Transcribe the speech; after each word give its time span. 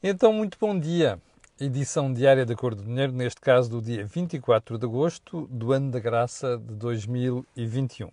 Então, 0.00 0.32
muito 0.32 0.56
bom 0.60 0.78
dia. 0.78 1.20
Edição 1.60 2.12
diária 2.12 2.46
da 2.46 2.54
Cor 2.54 2.72
do 2.72 2.84
Dinheiro, 2.84 3.12
neste 3.12 3.40
caso 3.40 3.68
do 3.68 3.82
dia 3.82 4.06
24 4.06 4.78
de 4.78 4.86
agosto 4.86 5.48
do 5.50 5.72
ano 5.72 5.90
da 5.90 5.98
graça 5.98 6.56
de 6.56 6.72
2021. 6.74 8.08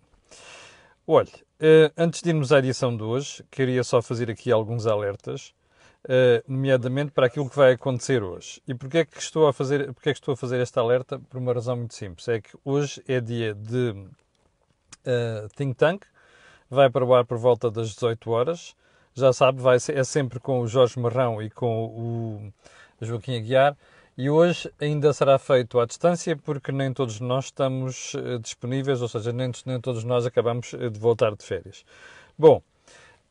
Olhe, 1.06 1.30
eh, 1.60 1.92
antes 1.96 2.24
de 2.24 2.30
irmos 2.30 2.52
à 2.52 2.58
edição 2.58 2.98
de 2.98 3.04
hoje, 3.04 3.46
queria 3.52 3.84
só 3.84 4.02
fazer 4.02 4.32
aqui 4.32 4.52
alguns 4.52 4.88
alertas, 4.88 5.54
eh, 6.10 6.44
nomeadamente 6.48 7.12
para 7.12 7.28
aquilo 7.28 7.48
que 7.48 7.56
vai 7.56 7.74
acontecer 7.74 8.24
hoje. 8.24 8.60
E 8.68 8.74
porquê 8.74 8.98
é 9.00 9.06
que 9.06 9.20
estou 9.20 9.48
a 9.48 9.54
fazer, 9.54 9.94
porquê 9.94 10.10
é 10.10 10.14
que 10.14 10.20
estou 10.20 10.34
a 10.34 10.38
fazer 10.38 10.60
este 10.60 10.80
alerta? 10.80 11.20
Por 11.20 11.38
uma 11.38 11.54
razão 11.54 11.76
muito 11.78 11.94
simples. 11.94 12.28
É 12.28 12.42
que 12.42 12.58
hoje 12.66 13.00
é 13.08 13.22
dia 13.22 13.54
de 13.54 13.92
uh, 13.92 15.48
Think 15.56 15.76
Tank, 15.76 16.04
vai 16.68 16.90
para 16.90 17.06
o 17.06 17.14
ar 17.14 17.26
por 17.26 17.38
volta 17.38 17.70
das 17.70 17.90
18 17.90 18.32
horas 18.32 18.76
já 19.16 19.32
sabe, 19.32 19.62
vai 19.62 19.78
é 19.78 20.04
sempre 20.04 20.40
com 20.40 20.60
o 20.60 20.68
Jorge 20.68 21.00
Marrão 21.00 21.42
e 21.42 21.50
com 21.50 21.86
o 21.86 22.54
Joaquim 23.02 23.38
Aguiar. 23.38 23.76
E 24.18 24.30
hoje 24.30 24.72
ainda 24.80 25.12
será 25.14 25.38
feito 25.38 25.80
à 25.80 25.86
distância 25.86 26.38
porque 26.38 26.72
nem 26.72 26.94
todos 26.94 27.20
nós 27.20 27.46
estamos 27.46 28.14
uh, 28.14 28.40
disponíveis, 28.40 29.02
ou 29.02 29.08
seja, 29.08 29.34
nem, 29.34 29.52
nem, 29.66 29.80
todos 29.80 30.04
nós 30.04 30.26
acabamos 30.26 30.72
uh, 30.74 30.90
de 30.90 31.00
voltar 31.00 31.36
de 31.36 31.44
férias. 31.44 31.84
Bom, 32.38 32.62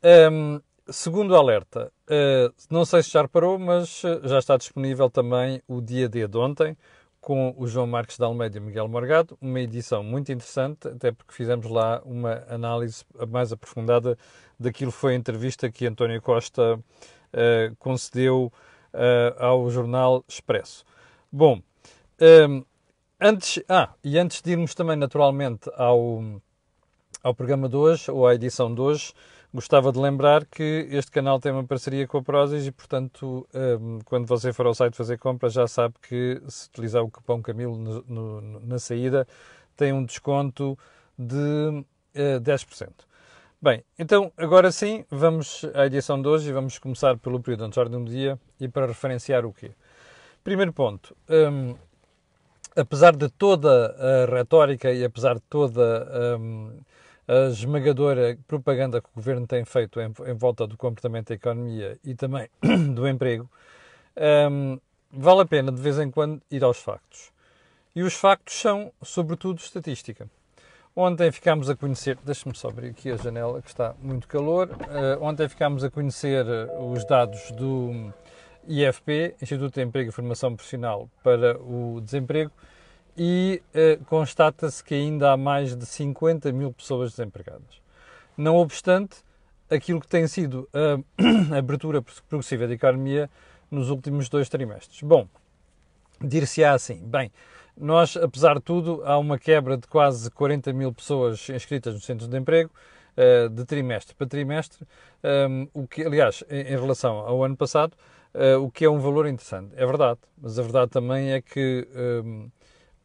um, 0.03 0.55
ehm, 0.55 0.61
segundo 0.87 1.35
alerta, 1.35 1.91
uh, 2.07 2.53
não 2.69 2.85
sei 2.85 3.01
se 3.01 3.11
já 3.11 3.23
reparou, 3.23 3.57
mas 3.57 4.03
já 4.23 4.37
está 4.37 4.57
disponível 4.57 5.09
também 5.09 5.61
o 5.67 5.81
dia 5.81 6.07
D 6.07 6.27
de 6.27 6.37
ontem, 6.37 6.77
com 7.25 7.55
o 7.57 7.65
João 7.65 7.87
Marques 7.87 8.17
de 8.17 8.23
Almeida 8.23 8.59
e 8.59 8.61
Miguel 8.61 8.87
Morgado, 8.87 9.35
uma 9.41 9.59
edição 9.59 10.03
muito 10.03 10.31
interessante, 10.31 10.87
até 10.87 11.11
porque 11.11 11.33
fizemos 11.33 11.65
lá 11.65 11.99
uma 12.05 12.45
análise 12.47 13.03
mais 13.27 13.51
aprofundada 13.51 14.15
daquilo 14.59 14.91
que 14.91 14.97
foi 14.99 15.13
a 15.13 15.15
entrevista 15.15 15.71
que 15.71 15.87
António 15.87 16.21
Costa 16.21 16.75
uh, 16.75 17.75
concedeu 17.79 18.53
uh, 18.93 19.43
ao 19.43 19.67
jornal 19.71 20.23
Expresso. 20.27 20.85
Bom, 21.31 21.55
um, 21.55 21.61
ehm, 22.19 22.63
antes, 23.19 23.59
ah, 23.67 23.95
e 24.03 24.19
antes 24.19 24.43
de 24.43 24.51
irmos 24.51 24.75
também 24.75 24.95
naturalmente 24.95 25.67
ao, 25.75 26.21
ao 27.23 27.33
programa 27.33 27.67
de 27.67 27.75
hoje, 27.75 28.11
ou 28.11 28.27
à 28.27 28.35
edição 28.35 28.71
de 28.71 28.81
hoje, 28.81 29.13
Gostava 29.55 29.89
de 29.89 29.97
lembrar 29.97 30.43
que 30.43 30.85
este 30.91 31.09
canal 31.09 31.39
tem 31.39 31.49
uma 31.49 31.63
parceria 31.63 32.05
com 32.05 32.17
a 32.17 32.21
Prozis 32.21 32.67
e, 32.67 32.73
portanto, 32.73 33.47
um, 33.53 33.99
quando 34.03 34.27
você 34.27 34.51
for 34.51 34.65
ao 34.65 34.75
site 34.75 34.97
fazer 34.97 35.17
compras, 35.17 35.53
já 35.53 35.65
sabe 35.65 35.95
que 36.01 36.41
se 36.45 36.67
utilizar 36.67 37.01
o 37.01 37.09
cupom 37.09 37.41
Camilo 37.41 37.77
no, 37.77 38.03
no, 38.05 38.59
na 38.59 38.77
saída, 38.77 39.25
tem 39.77 39.93
um 39.93 40.03
desconto 40.03 40.77
de 41.17 41.37
uh, 41.37 41.85
eh, 42.13 42.37
10%. 42.37 42.89
Bem, 43.61 43.81
então 43.97 44.29
agora 44.35 44.69
sim, 44.73 45.05
vamos 45.09 45.63
à 45.73 45.85
edição 45.85 46.21
de 46.21 46.27
hoje 46.27 46.49
e 46.49 46.51
vamos 46.51 46.77
começar 46.77 47.17
pelo 47.17 47.39
período 47.39 47.63
antes 47.63 47.77
ordem 47.77 48.03
do 48.03 48.11
dia 48.11 48.37
e 48.59 48.67
para 48.67 48.87
referenciar 48.87 49.45
o 49.45 49.53
quê? 49.53 49.71
Primeiro 50.43 50.73
ponto, 50.73 51.15
um, 51.29 51.75
apesar 52.75 53.15
de 53.15 53.29
toda 53.29 53.95
a 53.97 54.35
retórica 54.35 54.91
e 54.91 55.05
apesar 55.05 55.35
de 55.35 55.43
toda 55.49 56.37
um, 56.37 56.77
a 57.27 57.49
esmagadora 57.49 58.37
propaganda 58.47 59.01
que 59.01 59.07
o 59.07 59.15
governo 59.15 59.47
tem 59.47 59.65
feito 59.65 59.99
em, 59.99 60.13
em 60.27 60.33
volta 60.33 60.67
do 60.67 60.77
comportamento 60.77 61.29
da 61.29 61.35
economia 61.35 61.97
e 62.03 62.13
também 62.13 62.47
do 62.93 63.07
emprego, 63.07 63.49
um, 64.51 64.79
vale 65.11 65.41
a 65.41 65.45
pena 65.45 65.71
de 65.71 65.81
vez 65.81 65.99
em 65.99 66.11
quando 66.11 66.41
ir 66.51 66.63
aos 66.63 66.79
factos. 66.79 67.31
E 67.95 68.03
os 68.03 68.13
factos 68.13 68.55
são, 68.55 68.91
sobretudo, 69.01 69.59
estatística. 69.59 70.29
Ontem 70.95 71.31
ficámos 71.31 71.69
a 71.69 71.75
conhecer, 71.75 72.17
deixe-me 72.23 72.55
só 72.55 72.69
abrir 72.69 72.89
aqui 72.89 73.11
a 73.11 73.17
janela 73.17 73.61
que 73.61 73.67
está 73.67 73.93
muito 73.99 74.27
calor. 74.27 74.69
Uh, 74.69 75.21
ontem 75.21 75.47
ficámos 75.49 75.83
a 75.83 75.89
conhecer 75.89 76.45
os 76.79 77.05
dados 77.05 77.51
do 77.51 78.13
IFP, 78.67 79.35
Instituto 79.41 79.75
de 79.75 79.81
Emprego 79.81 80.09
e 80.09 80.13
Formação 80.13 80.55
Profissional 80.55 81.09
para 81.21 81.59
o 81.61 81.99
Desemprego, 82.01 82.51
e 83.17 83.61
uh, 83.73 84.03
constata-se 84.05 84.83
que 84.83 84.93
ainda 84.93 85.31
há 85.31 85.37
mais 85.37 85.75
de 85.75 85.85
50 85.85 86.51
mil 86.51 86.71
pessoas 86.71 87.11
desempregadas. 87.11 87.81
Não 88.37 88.57
obstante, 88.57 89.17
aquilo 89.69 89.99
que 89.99 90.07
tem 90.07 90.27
sido 90.27 90.67
a 90.73 91.55
abertura 91.57 92.03
progressiva 92.27 92.67
da 92.67 92.73
economia 92.73 93.29
nos 93.71 93.89
últimos 93.89 94.29
dois 94.29 94.49
trimestres. 94.49 95.01
Bom, 95.01 95.27
dir-se-á 96.21 96.73
assim, 96.73 97.01
bem, 97.05 97.31
nós, 97.77 98.15
apesar 98.15 98.55
de 98.55 98.61
tudo, 98.61 99.01
há 99.05 99.17
uma 99.17 99.37
quebra 99.37 99.77
de 99.77 99.87
quase 99.87 100.29
40 100.31 100.71
mil 100.71 100.93
pessoas 100.93 101.49
inscritas 101.49 101.93
no 101.93 101.99
centro 101.99 102.27
de 102.27 102.37
emprego, 102.37 102.71
uh, 103.17 103.49
de 103.49 103.65
trimestre 103.65 104.15
para 104.15 104.27
trimestre, 104.27 104.85
ehm, 105.23 105.67
o 105.73 105.87
que, 105.87 106.03
aliás, 106.03 106.43
em, 106.49 106.63
relação 106.63 107.17
ao 107.17 107.43
ano 107.43 107.57
passado, 107.57 107.93
uh, 108.33 108.61
o 108.61 108.71
que 108.71 108.85
é 108.85 108.89
um 108.89 108.99
valor 108.99 109.27
interessante. 109.27 109.73
É 109.75 109.85
verdade, 109.85 110.19
mas 110.37 110.57
a 110.57 110.61
verdade 110.61 110.91
também 110.91 111.31
é 111.31 111.41
que 111.41 111.87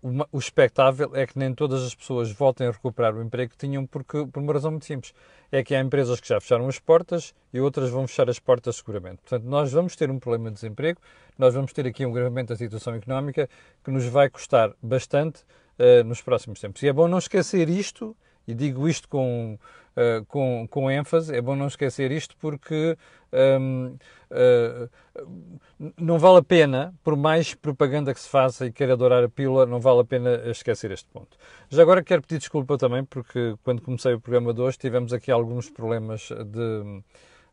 o 0.02 0.38
expectável 0.38 1.14
é 1.14 1.26
que 1.26 1.38
nem 1.38 1.54
todas 1.54 1.82
as 1.82 1.94
pessoas 1.94 2.30
voltem 2.32 2.66
a 2.66 2.70
recuperar 2.70 3.14
o 3.14 3.22
emprego 3.22 3.50
que 3.50 3.58
tinham 3.58 3.84
porque, 3.86 4.26
por 4.26 4.42
uma 4.42 4.52
razão 4.52 4.70
muito 4.70 4.86
simples. 4.86 5.12
É 5.52 5.62
que 5.62 5.74
há 5.74 5.80
empresas 5.80 6.20
que 6.20 6.28
já 6.28 6.40
fecharam 6.40 6.68
as 6.68 6.78
portas 6.78 7.34
e 7.52 7.60
outras 7.60 7.90
vão 7.90 8.06
fechar 8.06 8.30
as 8.30 8.38
portas 8.38 8.76
seguramente. 8.76 9.18
Portanto, 9.18 9.44
nós 9.44 9.72
vamos 9.72 9.96
ter 9.96 10.10
um 10.10 10.18
problema 10.18 10.48
de 10.48 10.54
desemprego, 10.54 11.00
nós 11.36 11.54
vamos 11.54 11.72
ter 11.72 11.86
aqui 11.86 12.06
um 12.06 12.10
agravamento 12.10 12.52
da 12.52 12.56
situação 12.56 12.94
económica 12.94 13.48
que 13.84 13.90
nos 13.90 14.06
vai 14.06 14.30
custar 14.30 14.72
bastante 14.82 15.42
uh, 15.78 16.04
nos 16.04 16.22
próximos 16.22 16.60
tempos. 16.60 16.82
E 16.82 16.88
é 16.88 16.92
bom 16.92 17.08
não 17.08 17.18
esquecer 17.18 17.68
isto, 17.68 18.16
e 18.46 18.54
digo 18.54 18.88
isto 18.88 19.08
com 19.08 19.58
uh, 19.96 20.24
com, 20.26 20.66
com 20.68 20.90
ênfase. 20.90 21.34
É 21.34 21.40
bom 21.40 21.56
não 21.56 21.66
esquecer 21.66 22.10
isto 22.10 22.36
porque 22.38 22.96
um, 23.32 23.96
uh, 24.30 24.90
uh, 25.22 25.92
não 25.96 26.18
vale 26.18 26.38
a 26.38 26.42
pena, 26.42 26.94
por 27.02 27.16
mais 27.16 27.54
propaganda 27.54 28.12
que 28.12 28.20
se 28.20 28.28
faça 28.28 28.66
e 28.66 28.72
queira 28.72 28.94
adorar 28.94 29.22
a 29.24 29.28
pílula, 29.28 29.66
não 29.66 29.80
vale 29.80 30.00
a 30.00 30.04
pena 30.04 30.42
esquecer 30.50 30.90
este 30.90 31.08
ponto. 31.08 31.36
Já 31.68 31.82
agora 31.82 32.02
quero 32.02 32.22
pedir 32.22 32.38
desculpa 32.38 32.76
também, 32.76 33.04
porque 33.04 33.54
quando 33.62 33.82
comecei 33.82 34.14
o 34.14 34.20
programa 34.20 34.52
de 34.52 34.60
hoje 34.60 34.78
tivemos 34.78 35.12
aqui 35.12 35.30
alguns 35.30 35.70
problemas 35.70 36.28
de, 36.28 37.02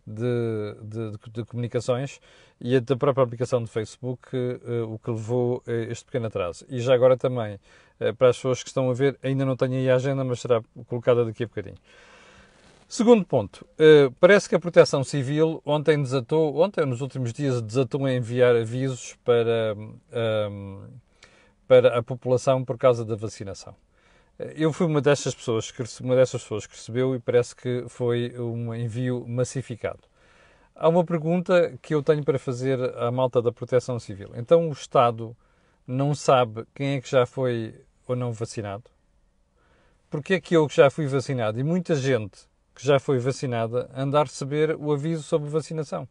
de, 0.06 0.76
de, 0.82 1.32
de 1.32 1.46
comunicações 1.46 2.20
e 2.60 2.80
da 2.80 2.96
própria 2.96 3.24
aplicação 3.24 3.62
do 3.62 3.68
Facebook, 3.68 4.36
uh, 4.36 4.92
o 4.92 4.98
que 4.98 5.12
levou 5.12 5.62
a 5.68 5.72
este 5.92 6.06
pequeno 6.06 6.28
atraso. 6.28 6.66
E 6.70 6.80
já 6.80 6.94
agora 6.94 7.16
também, 7.16 7.60
uh, 8.00 8.16
para 8.16 8.30
as 8.30 8.38
pessoas 8.38 8.64
que 8.64 8.70
estão 8.70 8.90
a 8.90 8.94
ver, 8.94 9.18
ainda 9.22 9.46
não 9.46 9.56
tenho 9.56 9.74
aí 9.74 9.90
a 9.90 9.96
agenda, 9.96 10.24
mas 10.24 10.40
será 10.40 10.62
colocada 10.88 11.24
daqui 11.24 11.44
a 11.44 11.48
bocadinho. 11.48 11.78
Segundo 12.90 13.26
ponto, 13.26 13.68
uh, 13.74 14.10
parece 14.18 14.48
que 14.48 14.56
a 14.56 14.60
Proteção 14.60 15.04
Civil 15.04 15.62
ontem 15.66 16.02
desatou, 16.02 16.56
ontem 16.56 16.86
nos 16.86 17.02
últimos 17.02 17.34
dias 17.34 17.62
desatou 17.62 18.06
a 18.06 18.14
enviar 18.14 18.56
avisos 18.56 19.14
para, 19.26 19.76
ehm, 20.14 20.88
para 21.68 22.00
a 22.00 22.02
população 22.02 22.64
por 22.64 22.78
causa 22.78 23.04
da 23.04 23.18
vacinação. 23.18 23.76
Eh, 24.40 24.54
eu 24.56 24.72
fui 24.72 24.86
uma 24.86 25.02
dessas 25.02 25.36
pessoas 25.36 25.70
que 25.70 25.84
uma 26.02 26.16
dessas 26.16 26.42
pessoas 26.42 26.66
que 26.66 26.76
recebeu 26.76 27.14
e 27.14 27.20
parece 27.20 27.54
que 27.56 27.84
foi 27.90 28.34
um 28.40 28.74
envio 28.74 29.26
massificado. 29.28 30.00
Há 30.74 30.88
uma 30.88 31.04
pergunta 31.04 31.78
que 31.82 31.94
eu 31.94 32.02
tenho 32.02 32.24
para 32.24 32.40
fazer 32.40 32.80
à 32.98 33.12
malta 33.12 33.42
da 33.42 33.52
Proteção 33.52 34.00
Civil. 34.00 34.32
Então 34.36 34.70
o 34.70 34.72
Estado 34.72 35.36
não 35.86 36.16
sabe 36.16 36.66
quem 36.74 36.96
é 36.96 37.02
que 37.02 37.10
já 37.10 37.26
foi 37.26 37.76
ou 38.08 38.16
não 38.16 38.32
vacinado? 38.32 38.86
Porque 40.10 40.36
é 40.36 40.42
que 40.42 40.56
eu 40.56 40.68
que 40.68 40.76
já 40.76 40.90
fui 40.90 41.06
vacinado 41.08 41.60
e 41.60 41.64
muita 41.64 41.94
gente 41.96 42.48
que 42.78 42.86
já 42.86 43.00
foi 43.00 43.18
vacinada 43.18 43.90
anda 43.96 44.20
a 44.20 44.24
receber 44.24 44.76
o 44.76 44.92
aviso 44.92 45.24
sobre 45.24 45.50
vacinação. 45.50 46.08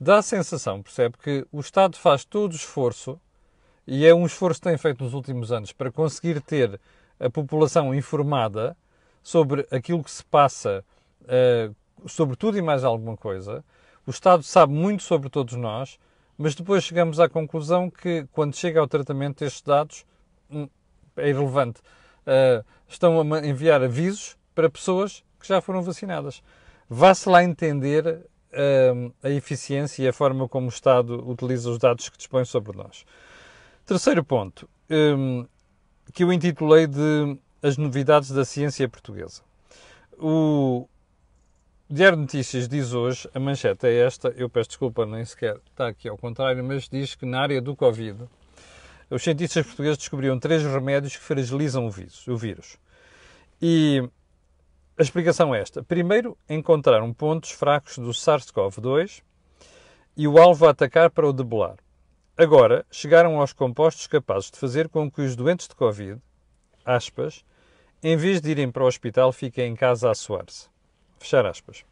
Dá 0.00 0.16
a 0.16 0.22
sensação, 0.22 0.82
percebe, 0.82 1.18
que 1.22 1.46
o 1.52 1.60
Estado 1.60 1.98
faz 1.98 2.24
todo 2.24 2.52
o 2.52 2.56
esforço, 2.56 3.20
e 3.86 4.06
é 4.06 4.14
um 4.14 4.24
esforço 4.24 4.58
que 4.58 4.68
tem 4.68 4.78
feito 4.78 5.04
nos 5.04 5.12
últimos 5.12 5.52
anos, 5.52 5.70
para 5.70 5.92
conseguir 5.92 6.40
ter 6.40 6.80
a 7.20 7.28
população 7.28 7.94
informada 7.94 8.74
sobre 9.22 9.66
aquilo 9.70 10.02
que 10.02 10.10
se 10.10 10.24
passa, 10.24 10.82
uh, 11.22 12.08
sobre 12.08 12.36
tudo 12.36 12.56
e 12.56 12.62
mais 12.62 12.84
alguma 12.84 13.16
coisa. 13.16 13.62
O 14.06 14.10
Estado 14.10 14.42
sabe 14.42 14.72
muito 14.72 15.02
sobre 15.02 15.28
todos 15.28 15.54
nós, 15.54 15.98
mas 16.38 16.54
depois 16.54 16.82
chegamos 16.84 17.20
à 17.20 17.28
conclusão 17.28 17.90
que, 17.90 18.26
quando 18.32 18.56
chega 18.56 18.80
ao 18.80 18.88
tratamento 18.88 19.40
destes 19.40 19.60
dados, 19.60 20.06
hum, 20.50 20.68
é 21.18 21.28
irrelevante. 21.28 21.80
Uh, 22.22 22.64
estão 22.88 23.20
a 23.20 23.46
enviar 23.46 23.82
avisos 23.82 24.38
para 24.54 24.70
pessoas 24.70 25.22
que 25.42 25.48
já 25.48 25.60
foram 25.60 25.82
vacinadas. 25.82 26.42
Vá-se 26.88 27.28
lá 27.28 27.42
entender 27.42 28.06
uh, 28.06 29.14
a 29.22 29.28
eficiência 29.30 30.04
e 30.04 30.08
a 30.08 30.12
forma 30.12 30.48
como 30.48 30.66
o 30.66 30.70
Estado 30.70 31.28
utiliza 31.28 31.68
os 31.70 31.78
dados 31.78 32.08
que 32.08 32.16
dispõe 32.16 32.44
sobre 32.44 32.76
nós. 32.76 33.04
Terceiro 33.84 34.22
ponto, 34.22 34.68
um, 34.88 35.46
que 36.12 36.22
eu 36.22 36.32
intitulei 36.32 36.86
de 36.86 37.36
As 37.62 37.76
Novidades 37.76 38.30
da 38.30 38.44
Ciência 38.44 38.88
Portuguesa. 38.88 39.42
O 40.18 40.88
Diário 41.90 42.16
de 42.16 42.22
Notícias 42.22 42.68
diz 42.68 42.92
hoje, 42.92 43.28
a 43.34 43.40
manchete 43.40 43.86
é 43.86 44.06
esta, 44.06 44.28
eu 44.36 44.48
peço 44.48 44.70
desculpa, 44.70 45.04
nem 45.04 45.24
sequer 45.24 45.58
está 45.70 45.88
aqui 45.88 46.08
ao 46.08 46.16
contrário, 46.16 46.62
mas 46.62 46.88
diz 46.88 47.14
que 47.14 47.26
na 47.26 47.40
área 47.40 47.60
do 47.60 47.74
Covid, 47.74 48.24
os 49.10 49.22
cientistas 49.22 49.66
portugueses 49.66 49.98
descobriram 49.98 50.38
três 50.38 50.62
remédios 50.62 51.16
que 51.16 51.22
fragilizam 51.22 51.86
o 51.86 51.90
vírus. 51.90 52.26
O 52.28 52.36
vírus. 52.36 52.78
E 53.60 54.08
a 54.98 55.02
explicação 55.02 55.54
é 55.54 55.60
esta. 55.60 55.82
Primeiro, 55.82 56.36
encontraram 56.48 57.12
pontos 57.12 57.50
fracos 57.50 57.96
do 57.98 58.10
SARS-CoV-2 58.10 59.22
e 60.16 60.28
o 60.28 60.38
alvo 60.38 60.66
a 60.66 60.70
atacar 60.70 61.10
para 61.10 61.26
o 61.26 61.32
debelar. 61.32 61.76
Agora, 62.36 62.84
chegaram 62.90 63.40
aos 63.40 63.52
compostos 63.52 64.06
capazes 64.06 64.50
de 64.50 64.58
fazer 64.58 64.88
com 64.88 65.10
que 65.10 65.22
os 65.22 65.34
doentes 65.34 65.68
de 65.68 65.74
Covid, 65.74 66.20
aspas, 66.84 67.44
em 68.02 68.16
vez 68.16 68.40
de 68.40 68.50
irem 68.50 68.70
para 68.70 68.84
o 68.84 68.86
hospital, 68.86 69.32
fiquem 69.32 69.72
em 69.72 69.74
casa 69.74 70.10
a 70.10 70.14
suar-se. 70.14 70.68
Fechar 71.18 71.46
aspas. 71.46 71.84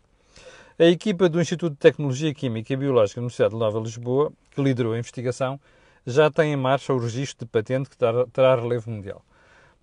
A 0.79 0.85
equipa 0.85 1.29
do 1.29 1.41
Instituto 1.41 1.73
de 1.73 1.79
Tecnologia 1.79 2.35
Química 2.35 2.73
e 2.73 2.77
Biológica 2.77 3.21
da 3.21 3.23
Universidade 3.23 3.55
de 3.55 3.61
Nova 3.61 3.79
Lisboa, 3.79 4.33
que 4.51 4.63
liderou 4.63 4.93
a 4.93 4.99
investigação, 4.99 5.61
já 6.07 6.31
tem 6.31 6.53
em 6.53 6.57
marcha 6.57 6.93
o 6.93 6.99
registro 6.99 7.47
de 7.47 7.51
patente 7.51 7.89
que 7.89 7.97
terá 7.97 8.57
relevo 8.57 8.91
mundial. 8.91 9.25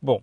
Bom, 0.02 0.22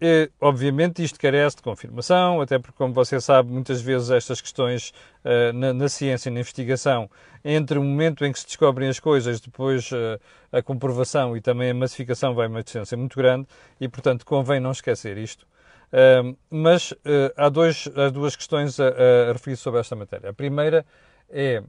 é, 0.00 0.30
obviamente 0.40 1.04
isto 1.04 1.20
carece 1.20 1.56
de 1.56 1.62
confirmação, 1.62 2.40
até 2.40 2.58
porque, 2.58 2.76
como 2.76 2.94
você 2.94 3.20
sabe, 3.20 3.52
muitas 3.52 3.82
vezes 3.82 4.08
estas 4.08 4.40
questões 4.40 4.94
uh, 5.22 5.52
na, 5.52 5.74
na, 5.74 5.88
ciência 5.90 6.30
e 6.30 6.32
na 6.32 6.40
investigação, 6.40 7.10
entre 7.44 7.78
o 7.78 7.84
momento 7.84 8.24
em 8.24 8.32
que 8.32 8.40
se 8.40 8.46
descobrem 8.46 8.88
as 8.88 8.98
coisas, 8.98 9.40
depois 9.40 9.92
uh, 9.92 10.18
a 10.50 10.62
comprovação 10.62 11.36
e 11.36 11.40
também 11.42 11.70
a 11.70 11.74
massificação 11.74 12.34
vai 12.34 12.46
uma 12.46 12.62
distância 12.62 12.96
muito 12.96 13.14
grande 13.14 13.46
e, 13.78 13.88
portanto, 13.88 14.24
convém 14.24 14.58
não 14.58 14.70
esquecer 14.70 15.18
isto. 15.18 15.46
Uh, 15.92 16.34
mas 16.48 16.94
há, 17.36 17.50
dois, 17.50 17.86
há 17.94 18.08
duas 18.08 18.34
questões 18.34 18.80
a, 18.80 18.88
a 19.28 19.32
referir 19.34 19.56
sobre 19.56 19.80
esta 19.80 19.94
matéria. 19.94 20.30
A 20.30 20.32
primeira 20.32 20.86
é, 21.28 21.62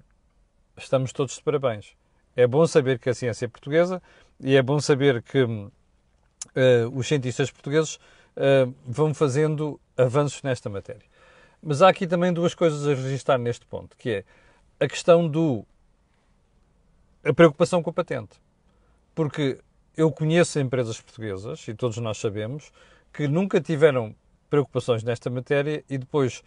estamos 0.78 1.12
todos 1.12 1.36
de 1.36 1.44
parabéns. 1.44 1.98
É 2.34 2.48
bom 2.48 2.66
saber 2.66 2.98
que 2.98 3.10
a 3.10 3.14
ciência 3.14 3.44
é 3.44 3.48
portuguesa 3.50 4.02
e 4.40 4.56
é 4.56 4.62
bom 4.62 4.80
saber 4.80 5.22
que 5.22 5.46
os 6.94 7.08
cientistas 7.08 7.52
portugueses 7.52 8.00
uh, 8.38 8.74
vão 8.86 9.14
fazendo 9.14 9.80
avanços 9.98 10.42
nesta 10.44 10.70
matéria. 10.70 11.06
Mas 11.62 11.82
há 11.82 11.90
aqui 11.90 12.08
também 12.08 12.34
duas 12.34 12.56
coisas 12.56 12.88
a 12.88 12.94
registrar 12.94 13.38
neste 13.38 13.66
ponto, 13.66 13.96
que 13.96 14.10
é 14.10 14.26
a 14.80 14.88
questão 14.88 15.28
do 15.28 15.66
a 17.24 17.34
preocupação 17.34 17.84
com 17.84 17.90
a 17.92 17.94
patente. 17.94 18.40
Porque 19.14 19.60
eu 19.96 20.12
conheço 20.12 20.60
empresas 20.60 21.00
portuguesas, 21.00 21.68
e 21.68 21.74
todos 21.74 21.98
nós 21.98 22.18
sabemos, 22.18 22.72
que 23.14 23.28
nunca 23.28 23.62
tiveram 23.62 24.16
preocupações 24.50 25.04
nesta 25.04 25.30
matéria 25.30 25.84
e 25.90 25.98
depois 25.98 26.44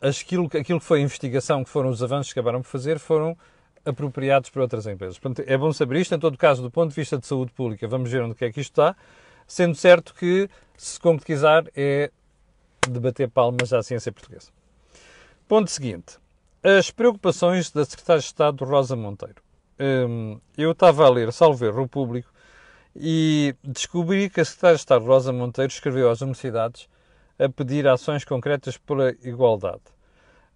aquilo, 0.00 0.46
aquilo 0.46 0.80
que 0.80 0.86
foi 0.86 1.00
a 1.00 1.02
investigação, 1.02 1.64
que 1.64 1.70
foram 1.70 1.90
os 1.90 2.02
avanços 2.02 2.32
que 2.32 2.38
acabaram 2.38 2.62
por 2.62 2.68
fazer, 2.68 2.98
foram 2.98 3.36
apropriados 3.84 4.50
por 4.50 4.60
outras 4.60 4.86
empresas. 4.86 5.18
Portanto, 5.18 5.46
é 5.48 5.56
bom 5.56 5.72
saber 5.72 6.00
isto. 6.00 6.14
Em 6.14 6.18
todo 6.18 6.36
caso, 6.36 6.62
do 6.62 6.70
ponto 6.70 6.90
de 6.90 6.96
vista 6.96 7.18
de 7.18 7.26
saúde 7.26 7.52
pública, 7.52 7.88
vamos 7.88 8.10
ver 8.10 8.22
onde 8.22 8.32
é 8.32 8.52
que 8.52 8.60
isto 8.60 8.72
está, 8.72 8.96
sendo 9.50 9.74
certo 9.74 10.14
que 10.14 10.48
se 10.76 11.00
concretizar, 11.00 11.64
é 11.74 12.12
debater 12.88 13.28
palmas 13.28 13.72
à 13.72 13.82
ciência 13.82 14.12
portuguesa. 14.12 14.48
Ponto 15.48 15.68
seguinte. 15.68 16.18
As 16.62 16.92
preocupações 16.92 17.68
da 17.72 17.84
Secretária 17.84 18.20
de 18.20 18.26
Estado 18.26 18.64
Rosa 18.64 18.94
Monteiro. 18.94 19.42
Hum, 19.80 20.38
eu 20.56 20.70
estava 20.70 21.04
a 21.04 21.10
ler 21.10 21.32
Salve 21.32 21.66
o 21.66 21.88
Público 21.88 22.32
e 22.94 23.56
descobri 23.64 24.30
que 24.30 24.40
a 24.40 24.44
Secretária 24.44 24.76
de 24.76 24.82
Estado 24.82 25.04
Rosa 25.04 25.32
Monteiro 25.32 25.72
escreveu 25.72 26.08
às 26.08 26.20
universidades 26.20 26.88
a 27.36 27.48
pedir 27.48 27.88
ações 27.88 28.24
concretas 28.24 28.76
pela 28.76 29.10
igualdade. 29.24 29.82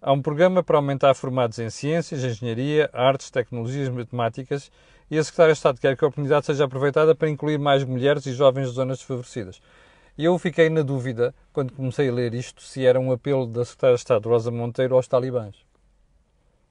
Há 0.01 0.13
um 0.13 0.21
programa 0.21 0.63
para 0.63 0.77
aumentar 0.77 1.13
formados 1.15 1.59
em 1.59 1.69
ciências, 1.69 2.23
engenharia, 2.23 2.89
artes, 2.93 3.29
tecnologias, 3.29 3.89
matemáticas 3.89 4.71
e 5.09 5.17
a 5.17 5.23
Secretária 5.23 5.53
de 5.53 5.57
Estado 5.57 5.79
quer 5.79 5.95
que 5.95 6.03
a 6.03 6.07
oportunidade 6.07 6.45
seja 6.45 6.65
aproveitada 6.65 7.13
para 7.13 7.29
incluir 7.29 7.59
mais 7.59 7.83
mulheres 7.83 8.25
e 8.25 8.33
jovens 8.33 8.69
de 8.69 8.75
zonas 8.75 8.97
desfavorecidas. 8.97 9.61
E 10.17 10.25
eu 10.25 10.37
fiquei 10.39 10.69
na 10.69 10.81
dúvida, 10.81 11.35
quando 11.51 11.73
comecei 11.73 12.09
a 12.09 12.13
ler 12.13 12.33
isto, 12.33 12.61
se 12.61 12.85
era 12.85 12.99
um 12.99 13.11
apelo 13.11 13.45
da 13.45 13.65
Secretária 13.65 13.95
de 13.95 14.01
Estado 14.01 14.29
Rosa 14.29 14.49
Monteiro 14.49 14.95
aos 14.95 15.07
talibãs. 15.07 15.55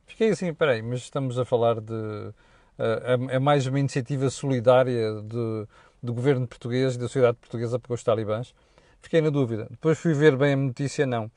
Fiquei 0.06 0.30
assim, 0.30 0.52
peraí, 0.54 0.82
mas 0.82 1.00
estamos 1.00 1.38
a 1.38 1.44
falar 1.44 1.80
de. 1.80 1.92
Uh, 1.92 3.30
é, 3.30 3.36
é, 3.36 3.38
mais 3.38 3.66
uma 3.66 3.78
iniciativa 3.78 4.28
solidária 4.30 5.22
de, 5.22 5.66
do 6.02 6.12
governo 6.12 6.46
português 6.46 6.94
e 6.94 6.98
da 6.98 7.06
sociedade 7.06 7.36
portuguesa 7.38 7.78
para 7.78 7.94
os 7.94 8.02
talibãs. 8.02 8.54
Fiquei 9.00 9.20
na 9.20 9.30
dúvida. 9.30 9.66
Depois 9.70 9.98
fui 9.98 10.14
ver 10.14 10.36
bem 10.36 10.54
a 10.54 10.56
notícia, 10.56 11.06
não. 11.06 11.30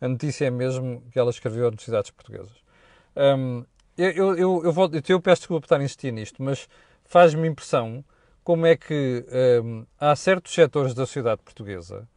A 0.00 0.08
notícia 0.08 0.46
é 0.46 0.50
mesmo 0.50 1.02
que 1.12 1.18
ela 1.18 1.30
escreveu 1.30 1.62
às 1.62 1.68
universidades 1.68 2.10
portuguesas. 2.10 2.56
Um, 3.16 3.64
eu, 3.96 4.10
eu, 4.10 4.36
eu, 4.36 4.64
eu, 4.64 4.72
volto, 4.72 4.94
eu 4.94 5.20
peço 5.20 5.42
desculpa 5.42 5.60
por 5.60 5.66
estar 5.66 5.80
a 5.80 5.84
insistir 5.84 6.12
nisto, 6.12 6.42
mas 6.42 6.68
faz-me 7.04 7.46
impressão 7.48 8.04
como 8.42 8.66
é 8.66 8.76
que 8.76 9.24
hum, 9.64 9.86
há 9.98 10.16
certos 10.16 10.52
setores 10.52 10.94
da 10.94 11.06
sociedade 11.06 11.42
portuguesa 11.42 12.08